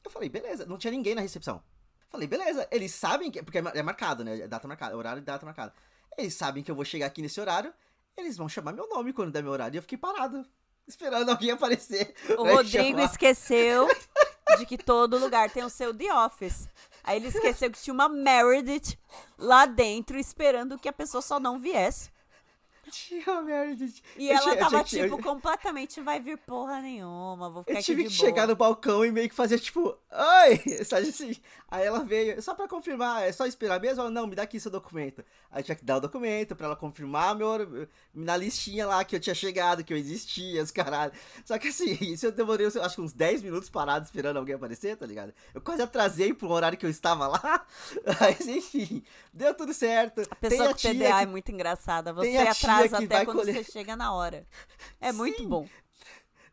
[0.04, 1.64] Eu falei, beleza, não tinha ninguém na recepção.
[2.10, 3.42] Falei, beleza, eles sabem que.
[3.42, 4.40] Porque é marcado, né?
[4.40, 5.74] É data marcada, horário e data marcada.
[6.18, 7.74] Eles sabem que eu vou chegar aqui nesse horário,
[8.18, 9.76] eles vão chamar meu nome quando der meu horário.
[9.76, 10.46] E eu fiquei parado,
[10.88, 12.14] esperando alguém aparecer.
[12.38, 13.06] O Rodrigo chamar.
[13.06, 13.88] esqueceu
[14.58, 16.68] de que todo lugar tem o seu The Office.
[17.04, 18.98] Aí ele esqueceu que tinha uma Meredith
[19.38, 22.12] lá dentro esperando que a pessoa só não viesse.
[23.44, 24.02] Meredith.
[24.18, 28.04] E ela tinha, tava, tinha, tipo, completamente vai vir porra nenhuma, vou ficar Eu tive
[28.04, 30.58] que chegar no balcão e meio que fazer, tipo, oi!
[30.86, 31.36] Sabe assim?
[31.70, 34.02] Aí ela veio, só pra confirmar, é só esperar mesmo?
[34.02, 35.24] Ela, não, me dá aqui seu documento.
[35.50, 39.20] Aí tinha que dar o documento pra ela confirmar meu, na listinha lá que eu
[39.20, 41.14] tinha chegado, que eu existia, os caralho.
[41.46, 44.56] Só que assim, isso eu demorei, eu acho que uns 10 minutos parado esperando alguém
[44.56, 45.34] aparecer, tá ligado?
[45.54, 47.66] Eu quase atrasei pro horário que eu estava lá.
[48.20, 50.22] Mas enfim, deu tudo certo.
[50.30, 51.04] A pessoa com TDA que...
[51.04, 52.14] é muito engraçada.
[52.14, 53.56] Você atrasa até quando colher...
[53.56, 54.46] você chega na hora.
[55.00, 55.48] É muito Sim.
[55.48, 55.68] bom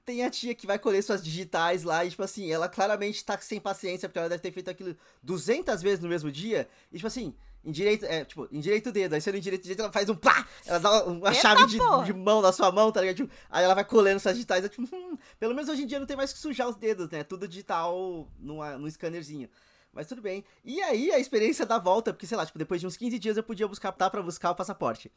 [0.09, 3.37] tem a tia que vai colher suas digitais lá e, tipo assim, ela claramente tá
[3.37, 6.67] sem paciência, porque ela deve ter feito aquilo 200 vezes no mesmo dia.
[6.91, 9.83] E, tipo assim, endireita, é, tipo, endireita o dedo, aí você não endireita o dedo,
[9.83, 10.49] ela faz um pá!
[10.65, 13.17] Ela dá uma Eita, chave de, de, mão na sua mão, tá ligado?
[13.17, 15.99] Tipo, aí ela vai colhendo suas digitais, é, tipo, hum, pelo menos hoje em dia
[15.99, 17.23] não tem mais que sujar os dedos, né?
[17.23, 19.51] Tudo digital numa, num scannerzinho.
[19.93, 20.43] Mas tudo bem.
[20.65, 23.37] E aí a experiência da volta, porque, sei lá, tipo, depois de uns 15 dias
[23.37, 25.13] eu podia buscar, tá, pra buscar o passaporte.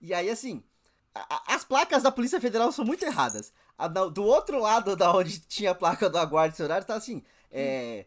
[0.00, 0.62] E aí, assim,
[1.46, 3.52] as placas da Polícia Federal são muito erradas.
[4.12, 8.06] do outro lado da onde tinha a placa do aguarde horário, tá assim, é,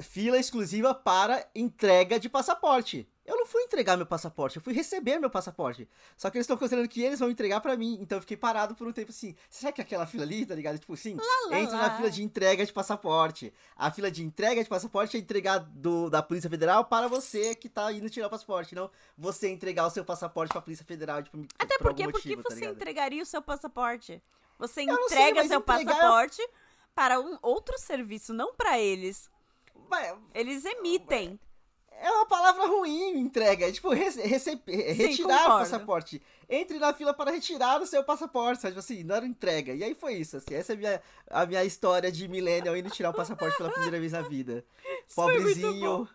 [0.00, 3.08] fila exclusiva para entrega de passaporte.
[3.32, 5.88] Eu não fui entregar meu passaporte, eu fui receber meu passaporte.
[6.18, 7.96] Só que eles estão considerando que eles vão entregar para mim.
[7.98, 9.34] Então eu fiquei parado por um tempo assim.
[9.48, 10.78] Será que é aquela fila ali, tá ligado?
[10.78, 11.88] Tipo assim, lá, entra lá.
[11.88, 13.52] na fila de entrega de passaporte.
[13.74, 17.70] A fila de entrega de passaporte é entregar do, da Polícia Federal para você que
[17.70, 18.74] tá indo tirar o passaporte.
[18.74, 21.22] Não você entregar o seu passaporte pra Polícia Federal.
[21.22, 24.22] Tipo, Até por porque, por que tá você entregaria o seu passaporte?
[24.58, 26.46] Você entrega sei, seu passaporte
[26.94, 29.30] para um outro serviço, não para eles.
[29.88, 31.40] Vai, eles emitem.
[32.02, 33.68] É uma palavra ruim, entrega.
[33.68, 35.54] É tipo, rece retirar concordo.
[35.54, 36.22] o passaporte.
[36.48, 38.74] Entre na fila para retirar o seu passaporte, sabe?
[38.74, 39.72] Tipo assim, não era entrega.
[39.72, 40.52] E aí foi isso, assim.
[40.52, 44.00] Essa é a minha, a minha história de millennial indo tirar o passaporte pela primeira
[44.00, 44.64] vez na vida.
[45.14, 46.08] Pobrezinho.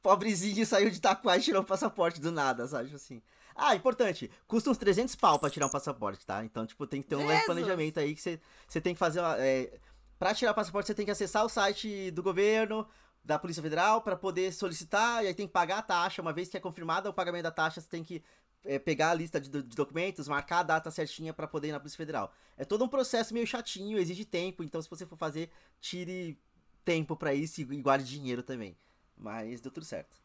[0.00, 2.84] Pobrezinho saiu de Itaquá e tirou o passaporte do nada, sabe?
[2.84, 3.22] Tipo assim.
[3.54, 4.30] Ah, importante.
[4.46, 6.42] Custa uns 300 pau pra tirar um passaporte, tá?
[6.42, 9.78] Então, tipo, tem que ter um planejamento aí que você, tem que fazer uma, é,
[10.22, 12.86] Pra tirar o passaporte, você tem que acessar o site do governo,
[13.24, 16.20] da Polícia Federal para poder solicitar, e aí tem que pagar a taxa.
[16.20, 18.22] Uma vez que é confirmado o pagamento da taxa, você tem que
[18.64, 21.80] é, pegar a lista de, de, documentos, marcar a data certinha para poder ir na
[21.80, 22.32] Polícia Federal.
[22.56, 26.38] É todo um processo meio chatinho, exige tempo, então se você for fazer, tire
[26.84, 28.76] tempo para isso e guarde dinheiro também.
[29.16, 30.16] Mas deu tudo certo.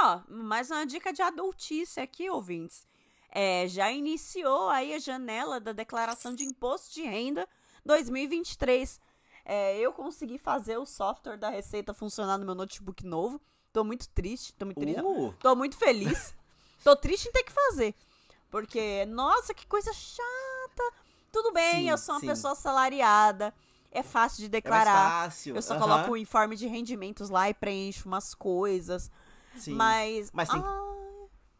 [0.00, 2.86] Ó, oh, mais uma dica de adultice aqui, ouvintes.
[3.30, 7.48] É, já iniciou aí a janela da declaração de imposto de renda
[7.84, 9.00] 2023
[9.44, 13.40] é, eu consegui fazer o software da Receita funcionar no meu notebook novo.
[13.72, 15.00] Tô muito triste, tô muito triste.
[15.00, 15.34] Uh.
[15.40, 16.34] Tô muito feliz.
[16.84, 17.94] tô triste em ter que fazer.
[18.50, 20.92] Porque, nossa, que coisa chata.
[21.32, 22.26] Tudo bem, sim, eu sou uma sim.
[22.26, 23.54] pessoa salariada.
[23.90, 24.90] É fácil de declarar.
[24.90, 25.56] É fácil.
[25.56, 29.10] Eu só coloco o um informe de rendimentos lá e preencho umas coisas.
[29.56, 29.74] Sim.
[29.74, 30.30] Mas.
[30.32, 30.62] Mas tem,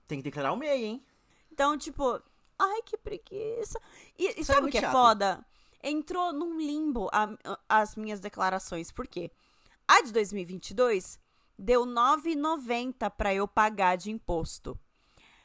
[0.06, 1.06] tem que declarar o MEI, hein?
[1.50, 2.22] Então, tipo,
[2.58, 3.80] ai, que preguiça.
[4.18, 4.88] E, e sabe é o que chato.
[4.88, 5.46] é foda?
[5.82, 7.28] Entrou num limbo a,
[7.68, 8.90] as minhas declarações.
[8.90, 9.30] Por quê?
[9.86, 11.18] A de 2022
[11.58, 14.78] deu 9,90 para eu pagar de imposto.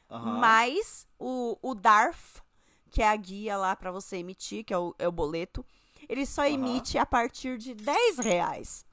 [0.10, 0.40] Uhum.
[0.40, 2.42] Mas o, o DARF,
[2.90, 5.66] que é a guia lá para você emitir, que é o, é o boleto,
[6.08, 6.48] ele só uhum.
[6.48, 8.86] emite a partir de 10 reais.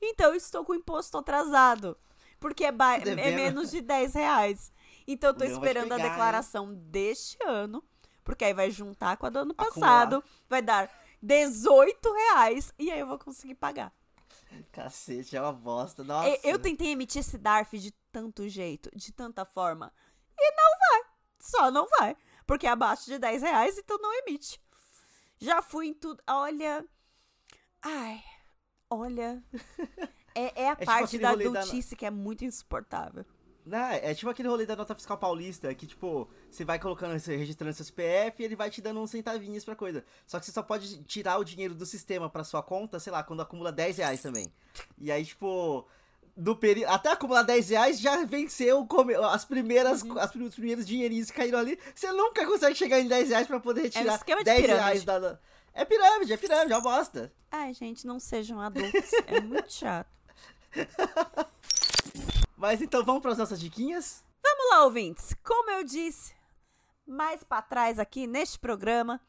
[0.00, 1.96] Então eu estou com o imposto atrasado.
[2.38, 4.72] Porque é, é menos de 10 reais.
[5.06, 6.78] Então eu tô esperando pegar, a declaração hein?
[6.90, 7.82] deste ano
[8.26, 10.90] porque aí vai juntar com a do ano passado, vai dar
[11.22, 13.92] 18 reais e aí eu vou conseguir pagar.
[14.72, 16.02] Cacete, é uma bosta.
[16.02, 16.28] Nossa.
[16.42, 19.92] Eu tentei emitir esse DARF de tanto jeito, de tanta forma.
[20.38, 21.10] E não vai.
[21.38, 22.16] Só não vai.
[22.46, 24.60] Porque é abaixo de 10 reais, então não emite.
[25.38, 26.22] Já fui em tudo.
[26.28, 26.84] Olha.
[27.82, 28.22] Ai.
[28.90, 29.42] Olha.
[30.38, 31.96] É, é a é tipo parte tipo da adultice da...
[31.96, 33.24] que é muito insuportável.
[33.66, 37.74] Não, é tipo aquele rolê da nota fiscal paulista, que tipo, você vai colocando, registrando
[37.74, 40.04] seu CPF e ele vai te dando uns centavinhos pra coisa.
[40.24, 43.24] Só que você só pode tirar o dinheiro do sistema pra sua conta, sei lá,
[43.24, 44.46] quando acumula 10 reais também.
[44.96, 45.84] E aí, tipo,
[46.36, 46.84] do peri...
[46.84, 48.86] até acumular 10 reais já venceu
[49.32, 50.16] as primeiras, uhum.
[50.16, 51.76] as, os primeiros dinheirinhos que caíram ali.
[51.92, 55.40] Você nunca consegue chegar em 10 reais pra poder retirar é 10 reais da.
[55.74, 57.32] É pirâmide, é pirâmide, é uma bosta.
[57.50, 59.10] Ai, gente, não sejam adultos.
[59.26, 60.08] é muito chato.
[62.56, 64.24] Mas então vamos para as nossas diquinhas?
[64.42, 65.34] Vamos lá, ouvintes.
[65.44, 66.34] Como eu disse
[67.06, 69.20] mais para trás aqui neste programa,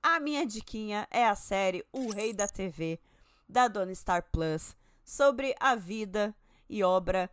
[0.00, 3.00] a minha diquinha é a série O Rei da TV,
[3.48, 6.34] da Dona Star Plus, sobre a vida
[6.68, 7.28] e obra,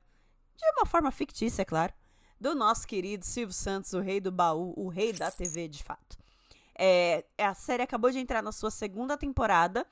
[0.56, 1.94] de uma forma fictícia, é claro,
[2.40, 6.18] do nosso querido Silvio Santos, o rei do baú, o rei da TV de fato.
[6.76, 9.86] É, a série acabou de entrar na sua segunda temporada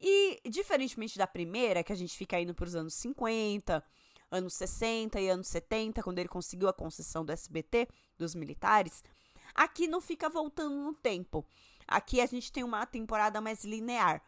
[0.00, 3.84] e, diferentemente da primeira, que a gente fica indo para os anos 50,
[4.32, 7.86] anos 60 e anos 70, quando ele conseguiu a concessão do SBT,
[8.18, 9.04] dos militares,
[9.54, 11.46] aqui não fica voltando no tempo.
[11.86, 14.22] Aqui a gente tem uma temporada mais linear.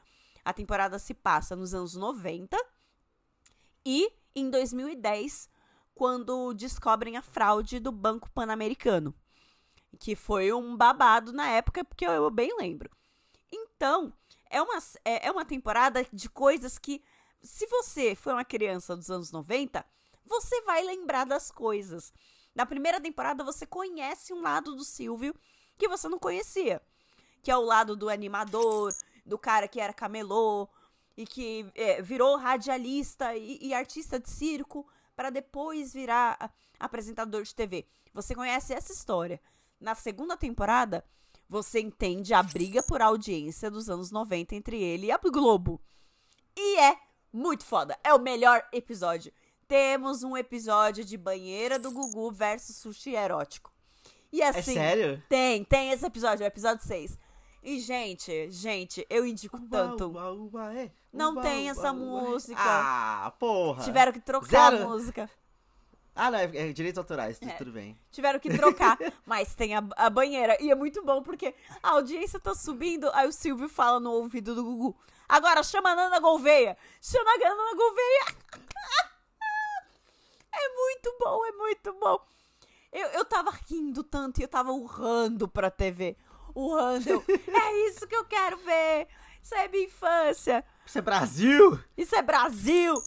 [0.44, 2.56] A temporada se passa nos anos 90
[3.84, 5.48] e em 2010,
[5.94, 9.14] quando descobrem a fraude do Banco Pan-Americano,
[9.98, 12.90] que foi um babado na época, porque eu bem lembro.
[13.50, 14.12] Então,
[14.50, 17.02] é uma, é, é uma temporada de coisas que,
[17.44, 19.84] se você foi uma criança dos anos 90,
[20.24, 22.12] você vai lembrar das coisas.
[22.54, 25.34] Na primeira temporada, você conhece um lado do Silvio
[25.76, 26.80] que você não conhecia
[27.44, 28.92] que é o lado do animador,
[29.24, 30.66] do cara que era camelô
[31.14, 37.54] e que é, virou radialista e, e, artista de circo para depois virar apresentador de
[37.54, 37.86] TV.
[38.14, 39.40] Você conhece essa história.
[39.78, 41.04] Na segunda temporada,
[41.46, 45.80] você entende a briga por audiência dos anos 90 entre ele e a Globo.
[46.56, 46.98] E é
[47.34, 47.98] muito foda.
[48.04, 49.32] É o melhor episódio.
[49.66, 53.72] Temos um episódio de banheira do Gugu versus sushi erótico.
[54.32, 54.72] E é assim.
[54.72, 55.22] É sério?
[55.28, 57.18] Tem, tem esse episódio, é o episódio 6.
[57.62, 60.12] E, gente, gente, eu indico tanto.
[60.76, 60.90] É.
[61.12, 62.60] não tem essa música.
[62.60, 63.82] Ah, porra.
[63.82, 64.84] Tiveram que trocar Zero.
[64.84, 65.30] a música.
[66.14, 67.48] Ah, não, é, é direitos autorais, é.
[67.54, 67.98] tudo bem.
[68.12, 68.96] Tiveram que trocar,
[69.26, 70.56] mas tem a, a, banheira.
[70.60, 74.54] E é muito bom porque a audiência tá subindo, aí o Silvio fala no ouvido
[74.54, 74.96] do Gugu.
[75.28, 76.76] Agora chama a Nana Gouveia!
[77.00, 78.24] Chama a Nana Gouveia!
[80.54, 82.18] é muito bom, é muito bom.
[82.92, 86.16] Eu, eu tava rindo tanto e eu tava urrando pra TV
[86.54, 87.24] o Handel.
[87.28, 89.08] é isso que eu quero ver.
[89.42, 90.64] Isso é minha infância.
[90.86, 91.80] Isso é Brasil.
[91.96, 93.02] Isso é Brasil.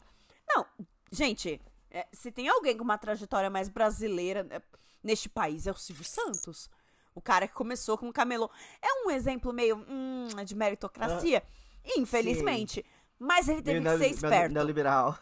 [0.46, 0.66] Não,
[1.10, 4.60] gente, é, se tem alguém com uma trajetória mais brasileira né,
[5.02, 6.68] neste país é o Silvio Santos.
[7.14, 8.50] O cara que começou com o camelô.
[8.80, 12.82] É um exemplo meio hum, de meritocracia, ah, infelizmente.
[12.82, 12.88] Sim.
[13.18, 14.52] Mas ele teve meio que ser esperto.
[14.52, 15.18] Neoliberal.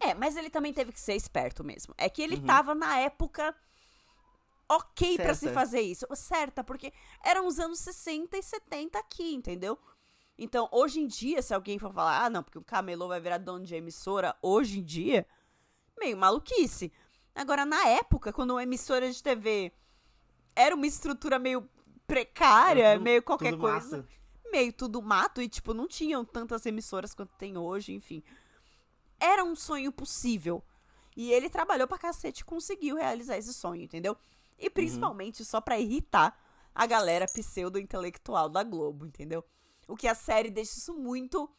[0.00, 1.94] É, mas ele também teve que ser esperto mesmo.
[1.96, 2.44] É que ele uhum.
[2.44, 3.54] tava na época
[4.68, 6.06] ok para se fazer isso.
[6.14, 6.92] Certa, porque
[7.24, 9.78] eram os anos 60 e 70 aqui, entendeu?
[10.38, 13.38] Então, hoje em dia, se alguém for falar, ah, não, porque o camelô vai virar
[13.38, 15.26] dono de emissora, hoje em dia,
[15.98, 16.92] meio maluquice.
[17.34, 19.72] Agora, na época, quando uma emissora de TV
[20.54, 21.68] era uma estrutura meio
[22.06, 24.08] precária, tudo, meio qualquer coisa, mato.
[24.50, 28.22] meio tudo mato, e, tipo, não tinham tantas emissoras quanto tem hoje, enfim.
[29.20, 30.62] Era um sonho possível.
[31.16, 34.16] E ele trabalhou pra cacete e conseguiu realizar esse sonho, entendeu?
[34.58, 34.70] E uhum.
[34.70, 35.46] principalmente uhum.
[35.46, 36.36] só para irritar
[36.74, 39.44] a galera pseudo-intelectual da Globo, entendeu?
[39.88, 41.50] O que a série deixa isso muito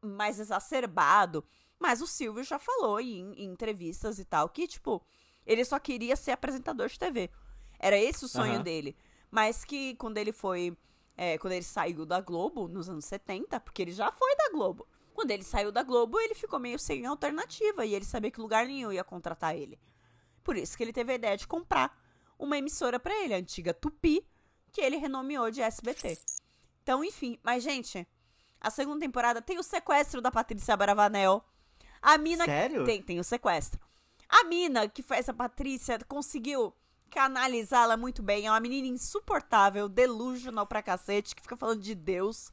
[0.00, 1.44] mais exacerbado.
[1.82, 5.04] Mas o Silvio já falou em, em entrevistas e tal que, tipo,
[5.44, 7.28] ele só queria ser apresentador de TV.
[7.76, 8.62] Era esse o sonho uhum.
[8.62, 8.96] dele.
[9.28, 10.78] Mas que quando ele foi.
[11.16, 14.86] É, quando ele saiu da Globo, nos anos 70, porque ele já foi da Globo.
[15.12, 18.64] Quando ele saiu da Globo, ele ficou meio sem alternativa e ele sabia que lugar
[18.64, 19.76] nenhum ia contratar ele.
[20.44, 22.00] Por isso que ele teve a ideia de comprar
[22.38, 24.24] uma emissora para ele, a antiga Tupi,
[24.70, 26.16] que ele renomeou de SBT.
[26.82, 28.06] Então, enfim, mas gente,
[28.60, 31.44] a segunda temporada tem o sequestro da Patrícia Bravanel.
[32.02, 32.84] A mina Sério?
[32.84, 33.80] tem, tem o sequestro.
[34.28, 36.74] A mina que faz a Patrícia conseguiu
[37.08, 38.46] canalizá-la muito bem.
[38.46, 42.50] É uma menina insuportável, delusional pra cacete, que fica falando de Deus.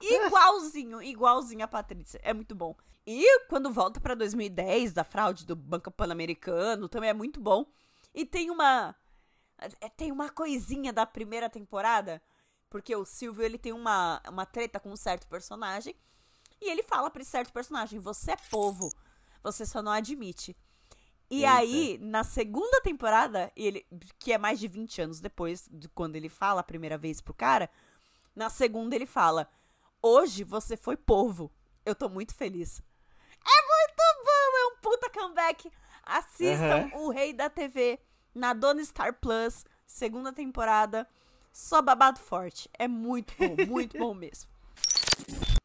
[0.00, 2.20] Igualzinho, igualzinho a Patrícia.
[2.22, 2.74] É muito bom.
[3.06, 7.66] E quando volta pra 2010, da fraude do Banco Pan-Americano, também é muito bom.
[8.14, 8.94] E tem uma
[9.80, 12.22] é, tem uma coisinha da primeira temporada,
[12.70, 15.94] porque o Silvio ele tem uma, uma treta com um certo personagem,
[16.60, 18.92] e ele fala pra esse certo personagem: Você é povo,
[19.42, 20.56] você só não admite.
[21.30, 21.52] E Eita.
[21.52, 23.86] aí, na segunda temporada, ele,
[24.18, 27.32] que é mais de 20 anos depois de quando ele fala a primeira vez pro
[27.32, 27.70] cara,
[28.34, 29.48] na segunda ele fala:
[30.02, 31.50] Hoje você foi povo.
[31.84, 32.82] Eu tô muito feliz.
[33.30, 35.70] É muito bom, é um puta comeback.
[36.02, 37.06] Assistam uhum.
[37.06, 37.98] o Rei da TV
[38.34, 41.08] na Dona Star Plus, segunda temporada.
[41.52, 42.68] Só babado forte.
[42.78, 44.48] É muito bom, muito bom mesmo.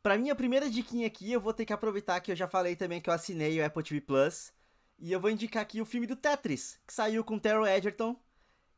[0.06, 3.02] Pra minha primeira diquinha aqui, eu vou ter que aproveitar que eu já falei também
[3.02, 4.54] que eu assinei o Apple TV Plus.
[5.00, 8.16] E eu vou indicar aqui o filme do Tetris, que saiu com Terrell Edgerton,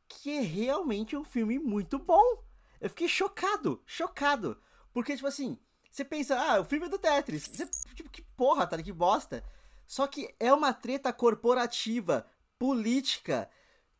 [0.08, 2.42] que é realmente um filme muito bom.
[2.80, 4.58] Eu fiquei chocado, chocado.
[4.90, 5.58] Porque, tipo assim,
[5.90, 7.46] você pensa, ah, o filme é do Tetris.
[7.46, 8.82] Você, tipo, que porra, tá?
[8.82, 9.44] Que bosta.
[9.86, 12.26] Só que é uma treta corporativa,
[12.58, 13.50] política,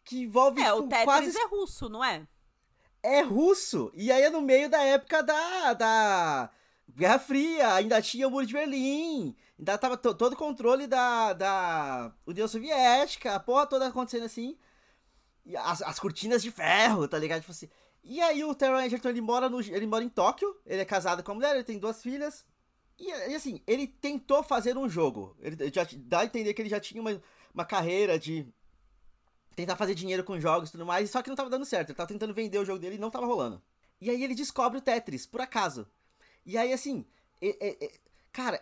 [0.03, 0.63] que envolve.
[0.63, 1.39] É, tipo, o Tetris quase...
[1.39, 2.27] é russo, não é?
[3.03, 3.93] É russo.
[3.93, 5.75] E aí é no meio da época da.
[5.75, 6.51] da
[6.97, 12.13] Guerra Fria, ainda tinha o Muro de Berlim, ainda tava todo o controle da, da
[12.27, 14.57] União Soviética, a porra toda acontecendo assim.
[15.57, 17.41] As, as cortinas de ferro, tá ligado?
[17.41, 17.69] Tipo assim.
[18.03, 21.23] E aí o Taron Egerton, ele mora, no, ele mora em Tóquio, ele é casado
[21.23, 22.45] com a mulher, ele tem duas filhas.
[22.99, 25.37] E, e assim, ele tentou fazer um jogo.
[25.41, 27.21] Ele já dá a entender que ele já tinha uma,
[27.55, 28.47] uma carreira de
[29.55, 31.91] tentar fazer dinheiro com jogos e tudo mais, só que não tava dando certo.
[31.91, 33.63] Ele tava tentando vender o jogo dele e não tava rolando.
[34.01, 35.87] E aí ele descobre o Tetris, por acaso.
[36.49, 37.05] E aí, assim,
[37.43, 37.91] é, é,
[38.33, 38.59] cara,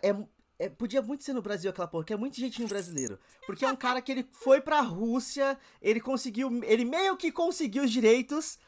[0.59, 3.17] é, podia muito ser no Brasil aquela porra, que é muito jeitinho brasileiro.
[3.45, 7.85] Porque é um cara que ele foi pra Rússia, ele conseguiu, ele meio que conseguiu
[7.85, 8.59] os direitos,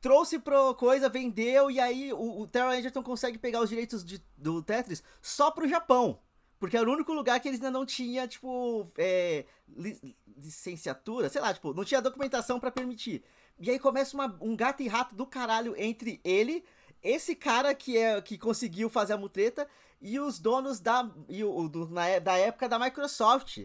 [0.00, 4.24] trouxe pro coisa, vendeu, e aí o, o Terra Egerton consegue pegar os direitos de,
[4.38, 6.20] do Tetris só pro Japão.
[6.60, 9.98] Porque era o único lugar que eles ainda não tinha, tipo, é, li,
[10.36, 13.24] licenciatura, sei lá, tipo, não tinha documentação para permitir.
[13.58, 16.64] E aí começa uma, um gato e rato do caralho entre ele,
[17.02, 19.68] esse cara que é que conseguiu fazer a mutreta
[20.00, 23.64] e os donos da, e o, do, na, da época da Microsoft.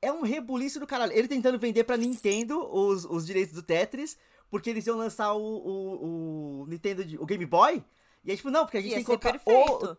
[0.00, 1.12] É um rebuliço do caralho.
[1.12, 4.16] Ele tentando vender pra Nintendo os, os direitos do Tetris,
[4.50, 7.82] porque eles iam lançar o, o, o Nintendo, o Game Boy.
[8.24, 9.96] E aí, tipo, não, porque a gente Ia tem que colocar o,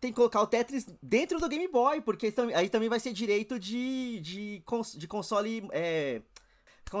[0.00, 3.58] tem que colocar o Tetris dentro do Game Boy, porque aí também vai ser direito
[3.58, 5.68] de, de, cons, de console.
[5.72, 6.22] É,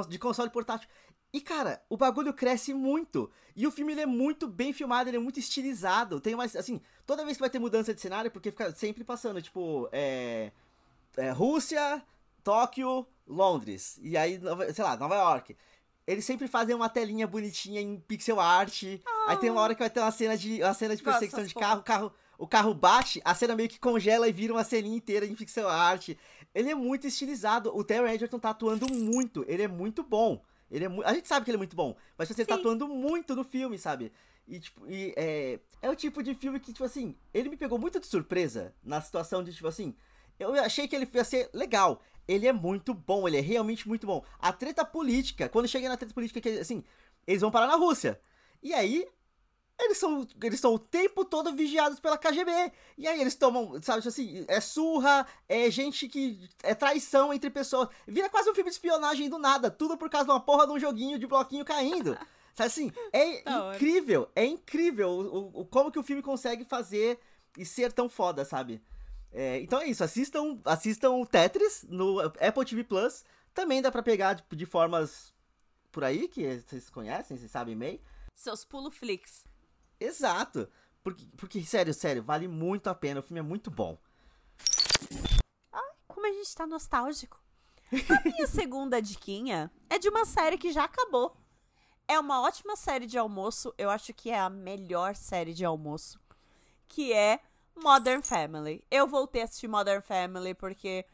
[0.08, 0.88] de console portátil.
[1.32, 3.30] E, cara, o bagulho cresce muito.
[3.54, 6.20] E o filme ele é muito bem filmado, ele é muito estilizado.
[6.20, 9.42] Tem mais, assim, toda vez que vai ter mudança de cenário, porque fica sempre passando,
[9.42, 10.52] tipo, é,
[11.16, 12.02] é Rússia,
[12.42, 13.98] Tóquio, Londres.
[14.02, 14.40] E aí,
[14.72, 15.56] sei lá, Nova York.
[16.06, 18.84] Eles sempre fazem uma telinha bonitinha em pixel art.
[19.26, 21.52] Aí tem uma hora que vai ter uma cena de, uma cena de perseguição de
[21.52, 25.26] carro, carro o carro bate, a cena meio que congela e vira uma ceninha inteira
[25.26, 26.10] em pixel art.
[26.54, 27.76] Ele é muito estilizado.
[27.76, 29.44] O Terry Edgerton tá atuando muito.
[29.48, 30.40] Ele é muito bom.
[30.70, 30.88] Ele é.
[31.04, 33.78] A gente sabe que ele é muito bom, mas você tá atuando muito no filme,
[33.78, 34.12] sabe?
[34.46, 37.78] E, tipo, e, é, é o tipo de filme que, tipo assim, ele me pegou
[37.78, 39.94] muito de surpresa na situação de, tipo assim,
[40.38, 42.02] eu achei que ele ia ser legal.
[42.26, 44.24] Ele é muito bom, ele é realmente muito bom.
[44.38, 46.82] A treta política, quando chega na treta política, que, assim,
[47.26, 48.20] eles vão parar na Rússia.
[48.62, 49.06] E aí,
[49.78, 52.72] eles são, eles são o tempo todo vigiados pela KGB.
[52.96, 56.48] E aí eles tomam, sabe, tipo assim, é surra, é gente que.
[56.62, 57.88] É traição entre pessoas.
[58.06, 59.70] Vira quase um filme de espionagem do nada.
[59.70, 62.18] Tudo por causa de uma porra de um joguinho de bloquinho caindo.
[62.54, 62.92] Sabe assim?
[63.12, 67.20] É tá incrível, é incrível o, o, como que o filme consegue fazer
[67.56, 68.82] e ser tão foda, sabe?
[69.30, 73.24] É, então é isso, assistam, assistam Tetris no Apple TV Plus.
[73.54, 75.32] Também dá pra pegar de, de formas
[75.92, 78.00] por aí, que vocês conhecem, vocês sabem meio.
[78.34, 79.44] Seus pulo flicks.
[80.00, 80.68] Exato.
[81.02, 83.20] Porque, porque, sério, sério, vale muito a pena.
[83.20, 83.98] O filme é muito bom.
[85.72, 87.40] Ai, como a gente tá nostálgico.
[87.92, 91.36] A minha segunda diquinha é de uma série que já acabou.
[92.06, 93.72] É uma ótima série de almoço.
[93.78, 96.20] Eu acho que é a melhor série de almoço.
[96.86, 97.40] Que é
[97.74, 98.84] Modern Family.
[98.90, 101.04] Eu voltei a assistir Modern Family porque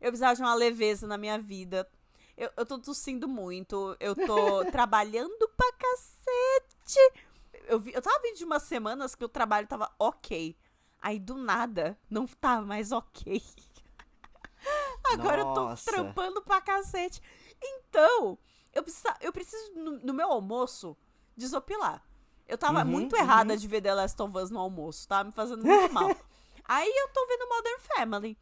[0.00, 1.88] eu precisava de uma leveza na minha vida.
[2.36, 3.96] Eu, eu tô tossindo muito.
[4.00, 7.27] Eu tô trabalhando pra cacete
[7.68, 10.56] eu, vi, eu tava vindo de umas semanas que o trabalho tava ok.
[11.00, 13.42] Aí do nada, não tava mais ok.
[15.12, 15.88] Agora Nossa.
[15.88, 17.22] eu tô trampando pra cacete.
[17.62, 18.38] Então,
[18.72, 20.96] eu, precisa, eu preciso, no, no meu almoço,
[21.36, 22.02] desopilar.
[22.46, 23.22] Eu tava uhum, muito uhum.
[23.22, 26.08] errada de ver The Last of Us no almoço, tava me fazendo muito mal.
[26.64, 28.38] Aí eu tô vendo Modern Family.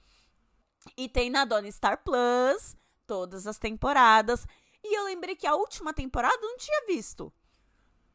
[0.96, 4.46] E tem na Dona Star Plus todas as temporadas.
[4.82, 7.32] E eu lembrei que a última temporada eu não tinha visto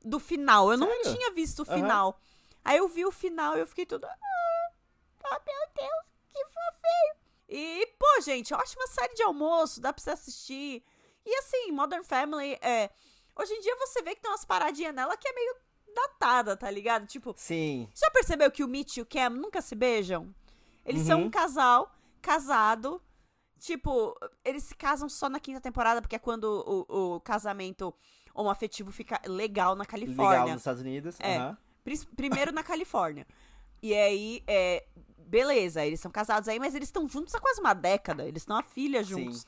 [0.04, 0.72] do final.
[0.72, 0.94] Eu Sério?
[0.94, 2.10] não tinha visto o final.
[2.10, 2.14] Uhum.
[2.64, 4.06] Aí eu vi o final e eu fiquei tudo.
[4.06, 4.18] Ah,
[5.26, 7.16] oh, meu Deus, que fofinho.
[7.50, 10.84] E, pô, gente, ótima série de almoço, dá pra você assistir.
[11.26, 12.90] E assim, Modern Family, é.
[13.36, 15.56] Hoje em dia você vê que tem umas paradinhas nela que é meio
[15.94, 17.06] datada, tá ligado?
[17.08, 17.34] Tipo.
[17.38, 17.90] Sim.
[17.94, 20.34] Já percebeu que o Mitch e o Cam nunca se beijam?
[20.86, 21.08] Eles uhum.
[21.08, 23.02] são um casal casado.
[23.60, 26.46] Tipo, eles se casam só na quinta temporada, porque é quando
[26.90, 27.94] o, o casamento
[28.34, 30.30] homoafetivo fica legal na Califórnia.
[30.30, 31.18] Legal nos Estados Unidos.
[31.20, 31.40] É.
[31.40, 31.56] Uhum.
[32.16, 33.26] Primeiro na Califórnia.
[33.82, 34.86] E aí, é,
[35.18, 38.28] beleza, eles são casados aí, mas eles estão juntos há quase uma década.
[38.28, 39.42] Eles estão a filha juntos.
[39.42, 39.48] Sim.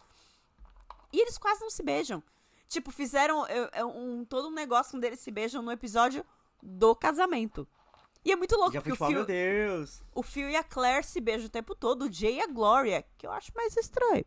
[1.12, 2.24] E eles quase não se beijam.
[2.68, 3.46] Tipo, fizeram
[3.96, 6.26] um, todo um negócio onde eles se beijam no episódio
[6.62, 7.68] do casamento.
[8.26, 10.02] E é muito louco, Já porque o Phil, meu Deus.
[10.16, 13.06] o Phil e a Claire se beijam o tempo todo, o Jay e a Gloria,
[13.18, 14.26] que eu acho mais estranho.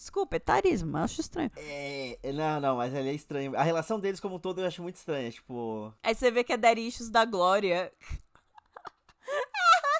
[0.00, 1.50] Desculpa, é tarismo, eu acho estranho.
[1.56, 3.54] É, não, não, mas ele é estranho.
[3.54, 5.92] A relação deles como um todo eu acho muito estranha, tipo...
[6.02, 7.92] Aí você vê que é Derichos da Glória.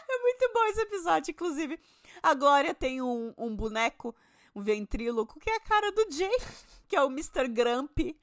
[0.09, 1.79] é muito bom esse episódio, inclusive.
[2.23, 4.17] A Glória tem um, um boneco,
[4.55, 6.35] um ventríloco, que é a cara do Jay,
[6.89, 7.47] que é o Mr.
[7.49, 8.19] Grumpy.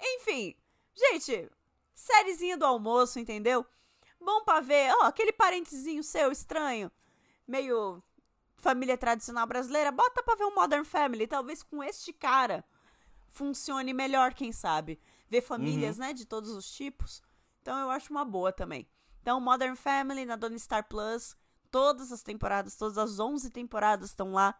[0.00, 0.56] Enfim,
[0.94, 1.50] gente,
[1.94, 3.66] sériezinha do almoço, entendeu?
[4.18, 6.90] Bom pra ver, ó, aquele parentezinho seu estranho,
[7.46, 8.02] meio
[8.66, 12.64] família tradicional brasileira, bota pra ver um Modern Family, talvez com este cara
[13.28, 14.98] funcione melhor, quem sabe.
[15.30, 16.06] Ver famílias, uhum.
[16.06, 17.22] né, de todos os tipos.
[17.62, 18.88] Então eu acho uma boa também.
[19.22, 21.36] Então, Modern Family na Dona Star Plus,
[21.70, 24.52] todas as temporadas, todas as 11 temporadas estão lá.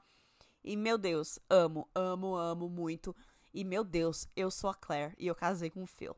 [0.63, 3.15] E meu Deus, amo, amo, amo muito.
[3.53, 6.15] E meu Deus, eu sou a Claire e eu casei com o Phil.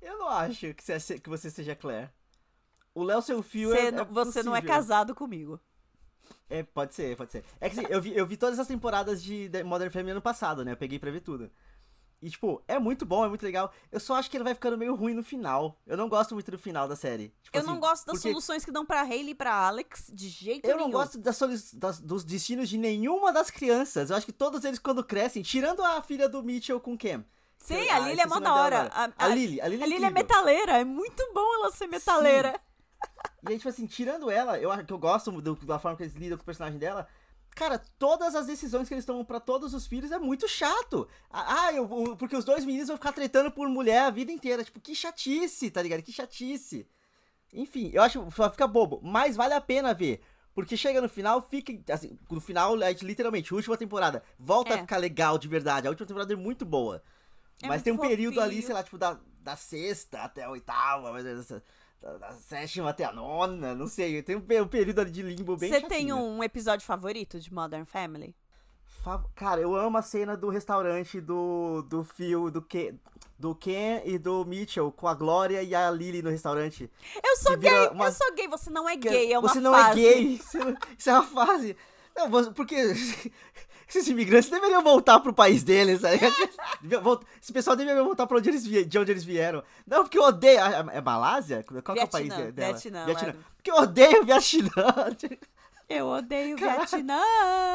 [0.00, 2.12] Eu não acho que você, que você seja Claire.
[2.94, 5.60] O Léo seu Phil é, é Você não é casado comigo.
[6.48, 7.44] É, pode ser, pode ser.
[7.60, 10.64] É que assim, eu vi, eu vi todas as temporadas de Modern Family ano passado,
[10.64, 10.72] né?
[10.72, 11.50] Eu peguei pra ver tudo.
[12.24, 13.70] E, tipo, é muito bom, é muito legal.
[13.92, 15.78] Eu só acho que ele vai ficando meio ruim no final.
[15.86, 17.34] Eu não gosto muito do final da série.
[17.42, 18.30] Tipo, eu assim, não gosto das porque...
[18.30, 20.88] soluções que dão pra Hayley e pra Alex de jeito eu nenhum.
[20.88, 24.08] Eu não gosto das, das, dos destinos de nenhuma das crianças.
[24.08, 27.24] Eu acho que todos eles, quando crescem, tirando a filha do Mitchell com Cam.
[27.58, 28.90] Sim, eu, a Lily é mó da hora.
[28.90, 30.72] A, a, a, Lily, a Lily, é, a Lily é metaleira.
[30.78, 32.52] É muito bom ela ser metaleira.
[32.52, 32.73] Sim.
[33.46, 36.02] E aí, tipo assim, tirando ela, eu acho que eu gosto do, da forma que
[36.02, 37.06] eles lidam com o personagem dela.
[37.54, 41.06] Cara, todas as decisões que eles tomam para todos os filhos é muito chato.
[41.30, 44.64] Ah, eu, porque os dois meninos vão ficar tretando por mulher a vida inteira.
[44.64, 46.02] Tipo, que chatice, tá ligado?
[46.02, 46.88] Que chatice.
[47.52, 49.00] Enfim, eu acho que fica bobo.
[49.02, 50.20] Mas vale a pena ver.
[50.52, 51.72] Porque chega no final, fica.
[51.92, 54.22] Assim, no final, literalmente, última temporada.
[54.38, 54.76] Volta é.
[54.76, 55.86] a ficar legal de verdade.
[55.86, 57.02] A última temporada é muito boa.
[57.62, 60.50] É mas muito tem um período ali, sei lá, tipo, da, da sexta até a
[60.50, 61.52] oitava, menos
[62.18, 64.22] da sétima até a nona, não sei.
[64.22, 68.34] Tem um, período ali de limbo bem Você tem um episódio favorito de Modern Family?
[69.34, 72.94] Cara, eu amo a cena do restaurante do, do Phil, do, Ken,
[73.38, 76.90] do Ken e do Mitchell com a Glória e a Lily no restaurante.
[77.22, 78.06] Eu sou gay, uma...
[78.06, 80.06] eu sou gay, você não é gay, é uma Você não é fase.
[80.06, 80.40] é gay,
[80.98, 81.76] isso é uma fase.
[82.16, 82.76] Não, porque
[83.88, 86.08] esses imigrantes deveriam voltar pro país deles, tá
[87.40, 89.62] Esse pessoal deveria voltar pra onde eles, de onde eles vieram.
[89.86, 90.58] Não, porque eu odeio.
[90.92, 91.64] É Malásia?
[91.82, 92.50] Qual é o país dela?
[92.50, 93.04] Vietnã.
[93.04, 93.34] Vietnã.
[93.56, 94.70] Porque eu odeio Vietnã.
[95.86, 97.20] Eu odeio o Vietnã.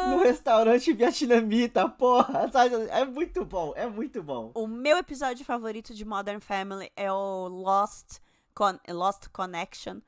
[0.10, 2.50] No restaurante vietnamita, porra.
[2.90, 4.52] É muito bom, é muito bom.
[4.56, 8.18] O meu episódio favorito de Modern Family é o Lost,
[8.56, 10.00] Con Lost Connection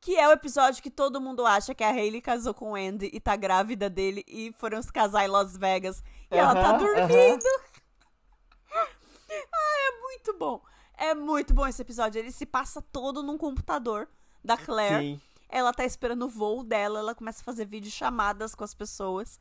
[0.00, 3.10] que é o episódio que todo mundo acha que a Hayley casou com o Andy
[3.12, 6.02] e tá grávida dele e foram se casar em Las Vegas.
[6.30, 7.44] E ela tá dormindo.
[8.72, 10.62] ah, é muito bom.
[10.96, 12.18] É muito bom esse episódio.
[12.18, 14.08] Ele se passa todo num computador
[14.44, 15.14] da Claire.
[15.14, 15.20] Sim.
[15.48, 19.40] Ela tá esperando o voo dela, ela começa a fazer vídeo chamadas com as pessoas.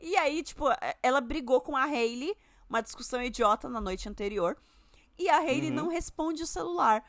[0.00, 2.34] E aí, tipo, é, ela brigou com a Hayley,
[2.68, 4.56] uma discussão idiota na noite anterior.
[5.18, 5.76] E a Hayley uhum.
[5.76, 7.04] não responde o celular.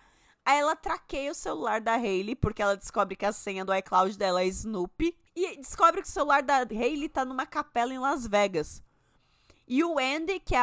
[0.45, 4.15] Aí ela traqueia o celular da Hayley, porque ela descobre que a senha do iCloud
[4.15, 5.17] dela é Snoopy.
[5.35, 8.83] E descobre que o celular da Hayley tá numa capela em Las Vegas.
[9.67, 10.61] E o Andy, que é,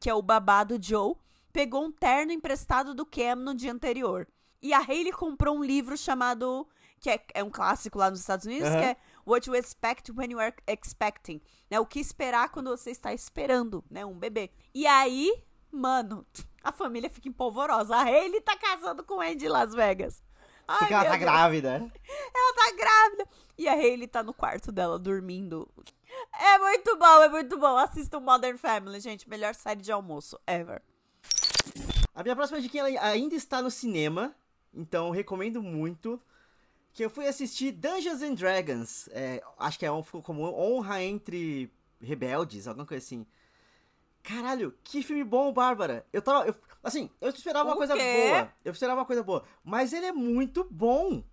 [0.00, 1.14] que é o babado Joe,
[1.52, 4.26] pegou um terno emprestado do Cam no dia anterior.
[4.62, 6.66] E a Hayley comprou um livro chamado.
[6.98, 8.78] que é, é um clássico lá nos Estados Unidos, uhum.
[8.78, 11.40] que é What You Expect When You Are Expecting.
[11.70, 11.78] Né?
[11.78, 14.06] O que esperar quando você está esperando, né?
[14.06, 14.50] Um bebê.
[14.74, 15.30] E aí,
[15.70, 16.26] mano,
[16.62, 17.96] a família fica empolvorosa.
[17.96, 20.22] A Hayley tá casando com o Andy em Las Vegas.
[20.66, 21.20] Ai, Porque ela tá Deus.
[21.20, 21.92] grávida.
[22.34, 23.28] Ela tá grávida.
[23.56, 25.66] E a Hayley tá no quarto dela, dormindo.
[26.38, 27.76] É muito bom, é muito bom.
[27.76, 29.28] Assistam Modern Family, gente.
[29.28, 30.82] Melhor série de almoço ever.
[32.14, 34.34] A minha próxima dica ainda está no cinema.
[34.74, 36.20] Então, recomendo muito.
[36.92, 39.08] Que eu fui assistir Dungeons and Dragons.
[39.12, 43.26] É, acho que é, ficou como honra entre rebeldes, alguma coisa assim.
[44.28, 46.04] Caralho, que filme bom, Bárbara.
[46.12, 46.46] Eu tava.
[46.46, 46.54] Eu,
[46.84, 48.26] assim, eu esperava o uma coisa quê?
[48.28, 48.52] boa.
[48.62, 49.42] Eu esperava uma coisa boa.
[49.64, 51.24] Mas ele é muito bom.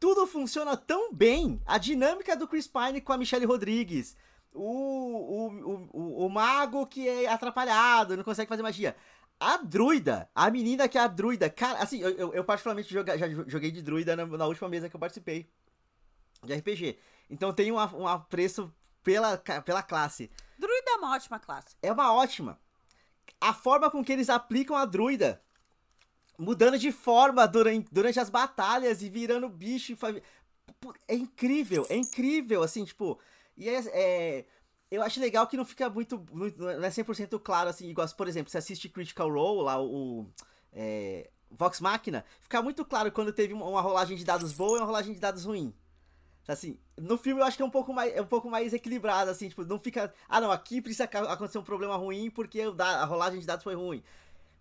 [0.00, 1.62] Tudo funciona tão bem.
[1.64, 4.16] A dinâmica do Chris Pine com a Michelle Rodrigues.
[4.52, 8.96] O, o, o, o, o mago que é atrapalhado, não consegue fazer magia.
[9.38, 13.16] A druida, a menina que é a druida, cara, assim, eu, eu, eu particularmente joga,
[13.16, 15.48] já joguei de druida na, na, última mesa que eu participei
[16.44, 16.98] de RPG.
[17.30, 18.72] Então tem um, um apreço
[19.02, 20.30] pela, pela classe.
[20.58, 21.76] Druida é uma ótima classe.
[21.82, 22.58] É uma ótima.
[23.40, 25.42] A forma com que eles aplicam a druida,
[26.38, 29.96] mudando de forma durante, durante as batalhas e virando bicho.
[31.08, 33.18] É incrível, é incrível, assim, tipo.
[33.56, 34.44] E é, é
[34.92, 38.50] eu acho legal que não fica muito, não é 100% claro, assim, igual, por exemplo,
[38.50, 40.26] você assiste Critical Role, lá o,
[40.70, 44.86] é, Vox Machina, fica muito claro quando teve uma rolagem de dados boa e uma
[44.86, 45.74] rolagem de dados ruim.
[46.48, 49.30] Assim, no filme eu acho que é um pouco mais, é um pouco mais equilibrado,
[49.30, 50.12] assim, tipo, não fica.
[50.28, 54.02] Ah, não, aqui precisa acontecer um problema ruim porque a rolagem de dados foi ruim.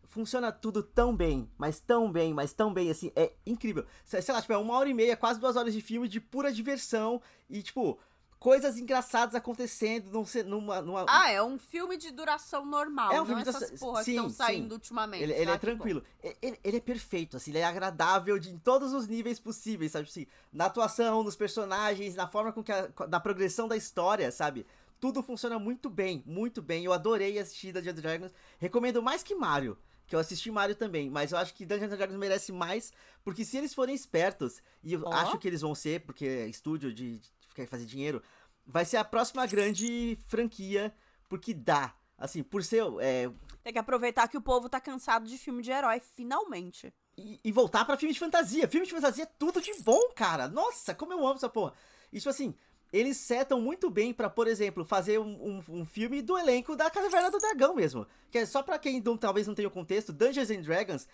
[0.07, 3.85] Funciona tudo tão bem, mas tão bem, mas tão bem, assim, é incrível.
[4.03, 6.51] Sei lá, tipo, é uma hora e meia, quase duas horas de filme de pura
[6.51, 7.97] diversão e, tipo,
[8.41, 11.05] coisas engraçadas acontecendo num, numa, numa...
[11.07, 14.17] Ah, é um filme de duração normal, é um filme não essas porras sim, que
[14.17, 15.21] estão saindo ultimamente.
[15.21, 16.03] Ele, ele é tranquilo.
[16.41, 20.07] Ele, ele, é perfeito, assim, ele é agradável de, em todos os níveis possíveis, sabe?
[20.09, 24.65] Assim, na atuação, nos personagens, na forma com que a, na progressão da história, sabe?
[24.99, 26.83] Tudo funciona muito bem, muito bem.
[26.83, 28.31] Eu adorei assistir Dungeons Dragons.
[28.57, 29.77] Recomendo mais que Mario
[30.07, 32.91] que eu assisti Mario também, mas eu acho que Dungeons Dragons merece mais,
[33.23, 35.13] porque se eles forem espertos, e eu oh.
[35.13, 38.21] acho que eles vão ser, porque é estúdio de, de quer fazer dinheiro,
[38.65, 40.93] vai ser a próxima grande franquia,
[41.29, 41.93] porque dá.
[42.17, 42.83] Assim, por ser.
[42.99, 43.29] É...
[43.63, 46.93] Tem que aproveitar que o povo tá cansado de filme de herói, finalmente.
[47.17, 48.67] E, e voltar para filme de fantasia.
[48.67, 50.47] Filme de fantasia é tudo de bom, cara.
[50.47, 51.73] Nossa, como eu amo essa porra.
[52.11, 52.53] Isso assim,
[52.91, 56.89] eles setam muito bem para, por exemplo, fazer um, um, um, filme do elenco da
[56.89, 58.05] Caverna do Dragão mesmo.
[58.29, 61.07] Que é só para quem não, talvez não tenha o contexto, Dungeons and Dragons,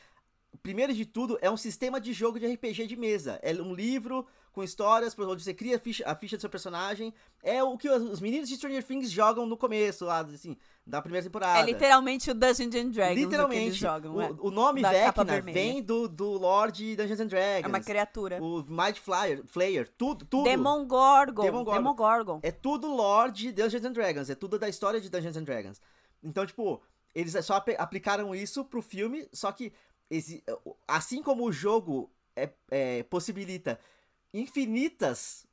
[0.64, 3.40] primeiro de tudo, é um sistema de jogo de RPG de mesa.
[3.44, 4.26] É um livro
[4.58, 7.14] com histórias, onde você cria a ficha, a ficha do seu personagem.
[7.44, 11.24] É o que os meninos de Stranger Things jogam no começo, lá, assim, da primeira
[11.24, 11.60] temporada.
[11.60, 14.16] É literalmente o Dungeons and Dragons literalmente, eles jogam.
[14.16, 14.36] O, é.
[14.40, 17.66] o nome Vecna vem do, do Lord Dungeons and Dragons.
[17.66, 18.42] É uma criatura.
[18.42, 20.46] O Might Flyer, Flayer, tudo, tudo.
[20.46, 21.44] Demon Gorgon.
[21.44, 21.78] Demon Gorgon.
[21.78, 22.40] Demon Gorgon.
[22.42, 25.80] É tudo Lord Dungeons and Dragons, é tudo da história de Dungeons and Dragons.
[26.24, 26.82] Então, tipo,
[27.14, 29.72] eles só aplicaram isso pro filme, só que
[30.88, 33.80] assim como o jogo é, é, possibilita
[34.40, 35.48] infinitas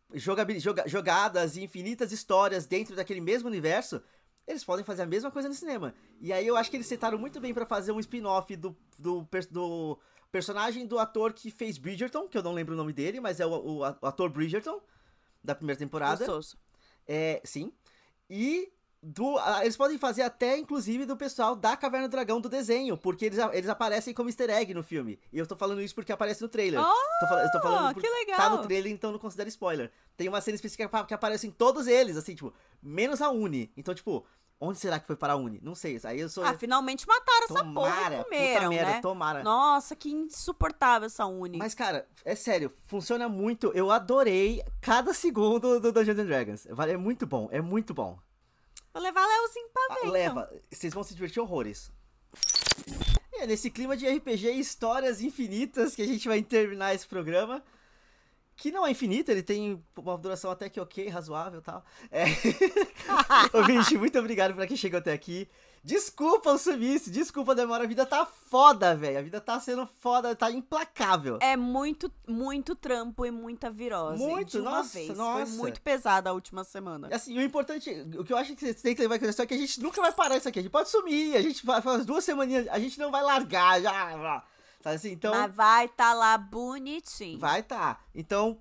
[0.87, 4.01] jogadas e infinitas histórias dentro daquele mesmo universo,
[4.47, 5.95] eles podem fazer a mesma coisa no cinema.
[6.21, 9.27] E aí eu acho que eles sentaram muito bem para fazer um spin-off do, do,
[9.51, 9.99] do,
[10.31, 13.47] personagem do ator que fez Bridgerton, que eu não lembro o nome dele, mas é
[13.47, 14.81] o, o, o ator Bridgerton,
[15.43, 16.19] da primeira temporada.
[16.19, 16.57] Gostoso.
[17.07, 17.73] É, sim.
[18.29, 18.73] E
[19.05, 23.27] do, eles podem fazer até, inclusive, do pessoal da Caverna do Dragão do desenho, porque
[23.27, 25.19] eles, eles aparecem como easter egg no filme.
[25.31, 26.81] E eu tô falando isso porque aparece no trailer.
[26.81, 28.37] Oh, tô, eu tô falando que legal.
[28.39, 29.93] Tá no trailer, então não considera spoiler.
[30.17, 33.71] Tem uma cena específica que aparecem todos eles, assim, tipo, menos a Uni.
[33.77, 34.25] Então, tipo,
[34.59, 35.61] onde será que foi para a Uni?
[35.63, 36.01] Não sei.
[36.05, 36.43] Aí eu sou.
[36.43, 39.01] Ah, finalmente mataram tomara, essa porra e comeram, merda, né?
[39.03, 39.43] Tomara.
[39.43, 41.59] Nossa, que insuportável essa Uni.
[41.59, 43.71] Mas, cara, é sério, funciona muito.
[43.75, 46.67] Eu adorei cada segundo do Dungeons and Dragons.
[46.67, 48.19] É muito bom, é muito bom.
[48.95, 50.07] Vou levar Leozinho pra ver.
[50.07, 51.91] Ah, leva, vocês vão se divertir horrores.
[53.33, 57.61] É, nesse clima de RPG e histórias infinitas que a gente vai terminar esse programa.
[58.57, 61.85] Que não é infinito, ele tem uma duração até que ok, razoável e tal.
[62.09, 62.25] É.
[63.53, 65.49] Ouvinte, muito obrigado pra quem chegou até aqui.
[65.85, 67.85] Desculpa o sumiço, desculpa a demora.
[67.85, 69.19] A vida tá foda, velho.
[69.19, 71.39] A vida tá sendo foda, tá implacável.
[71.43, 74.23] É muito, muito trampo e muita virose.
[74.23, 75.15] Muito, de uma nossa, vez.
[75.15, 75.47] Nossa.
[75.47, 77.09] Foi muito pesada a última semana.
[77.13, 79.47] Assim, o importante, o que eu acho que você tem que levar em consideração é
[79.47, 80.59] que a gente nunca vai parar isso aqui.
[80.59, 83.83] A gente pode sumir, a gente vai umas duas semaninhas, a gente não vai largar
[83.83, 84.43] já.
[84.87, 87.39] Assim, então, Mas vai tá lá bonitinho.
[87.39, 88.01] Vai tá.
[88.15, 88.59] Então,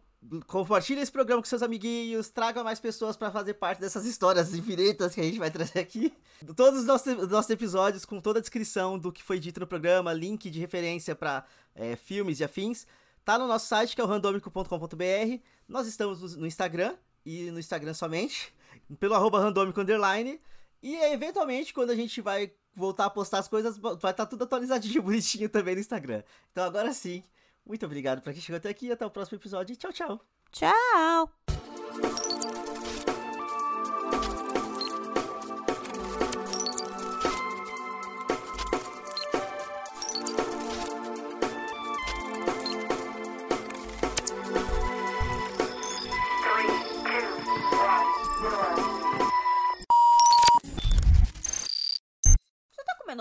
[0.47, 5.13] compartilhe esse programa com seus amiguinhos, traga mais pessoas para fazer parte dessas histórias infinitas
[5.13, 6.13] que a gente vai trazer aqui.
[6.55, 10.13] Todos os nossos, nossos episódios com toda a descrição do que foi dito no programa,
[10.13, 11.45] link de referência para
[11.75, 12.87] é, filmes e afins,
[13.23, 15.39] tá no nosso site que é o randomico.com.br.
[15.67, 16.95] Nós estamos no Instagram
[17.25, 18.53] e no Instagram somente,
[18.99, 20.39] pelo arroba randomico underline.
[20.81, 24.43] E eventualmente, quando a gente vai voltar a postar as coisas, vai estar tá tudo
[24.43, 26.23] atualizadinho, bonitinho também no Instagram.
[26.51, 27.23] Então agora sim,
[27.65, 28.91] muito obrigado para quem chegou até aqui.
[28.91, 29.75] Até o próximo episódio.
[29.75, 30.21] Tchau, tchau.
[30.51, 31.29] Tchau.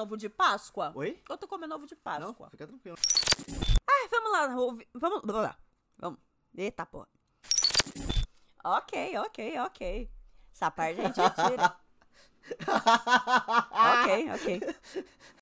[0.03, 0.93] ovo de Páscoa?
[0.95, 1.22] Oi?
[1.28, 2.26] Eu tô comendo ovo de Páscoa.
[2.26, 2.97] Não, fica tranquilo.
[4.12, 4.46] Vamos lá.
[4.48, 4.84] Vamos,
[5.24, 5.58] vamos lá.
[5.96, 6.20] Vamos.
[6.54, 7.08] Eita, porra.
[8.62, 10.10] Ok, ok, ok.
[10.54, 11.76] Essa parte a gente tira.
[13.72, 15.06] ok, ok.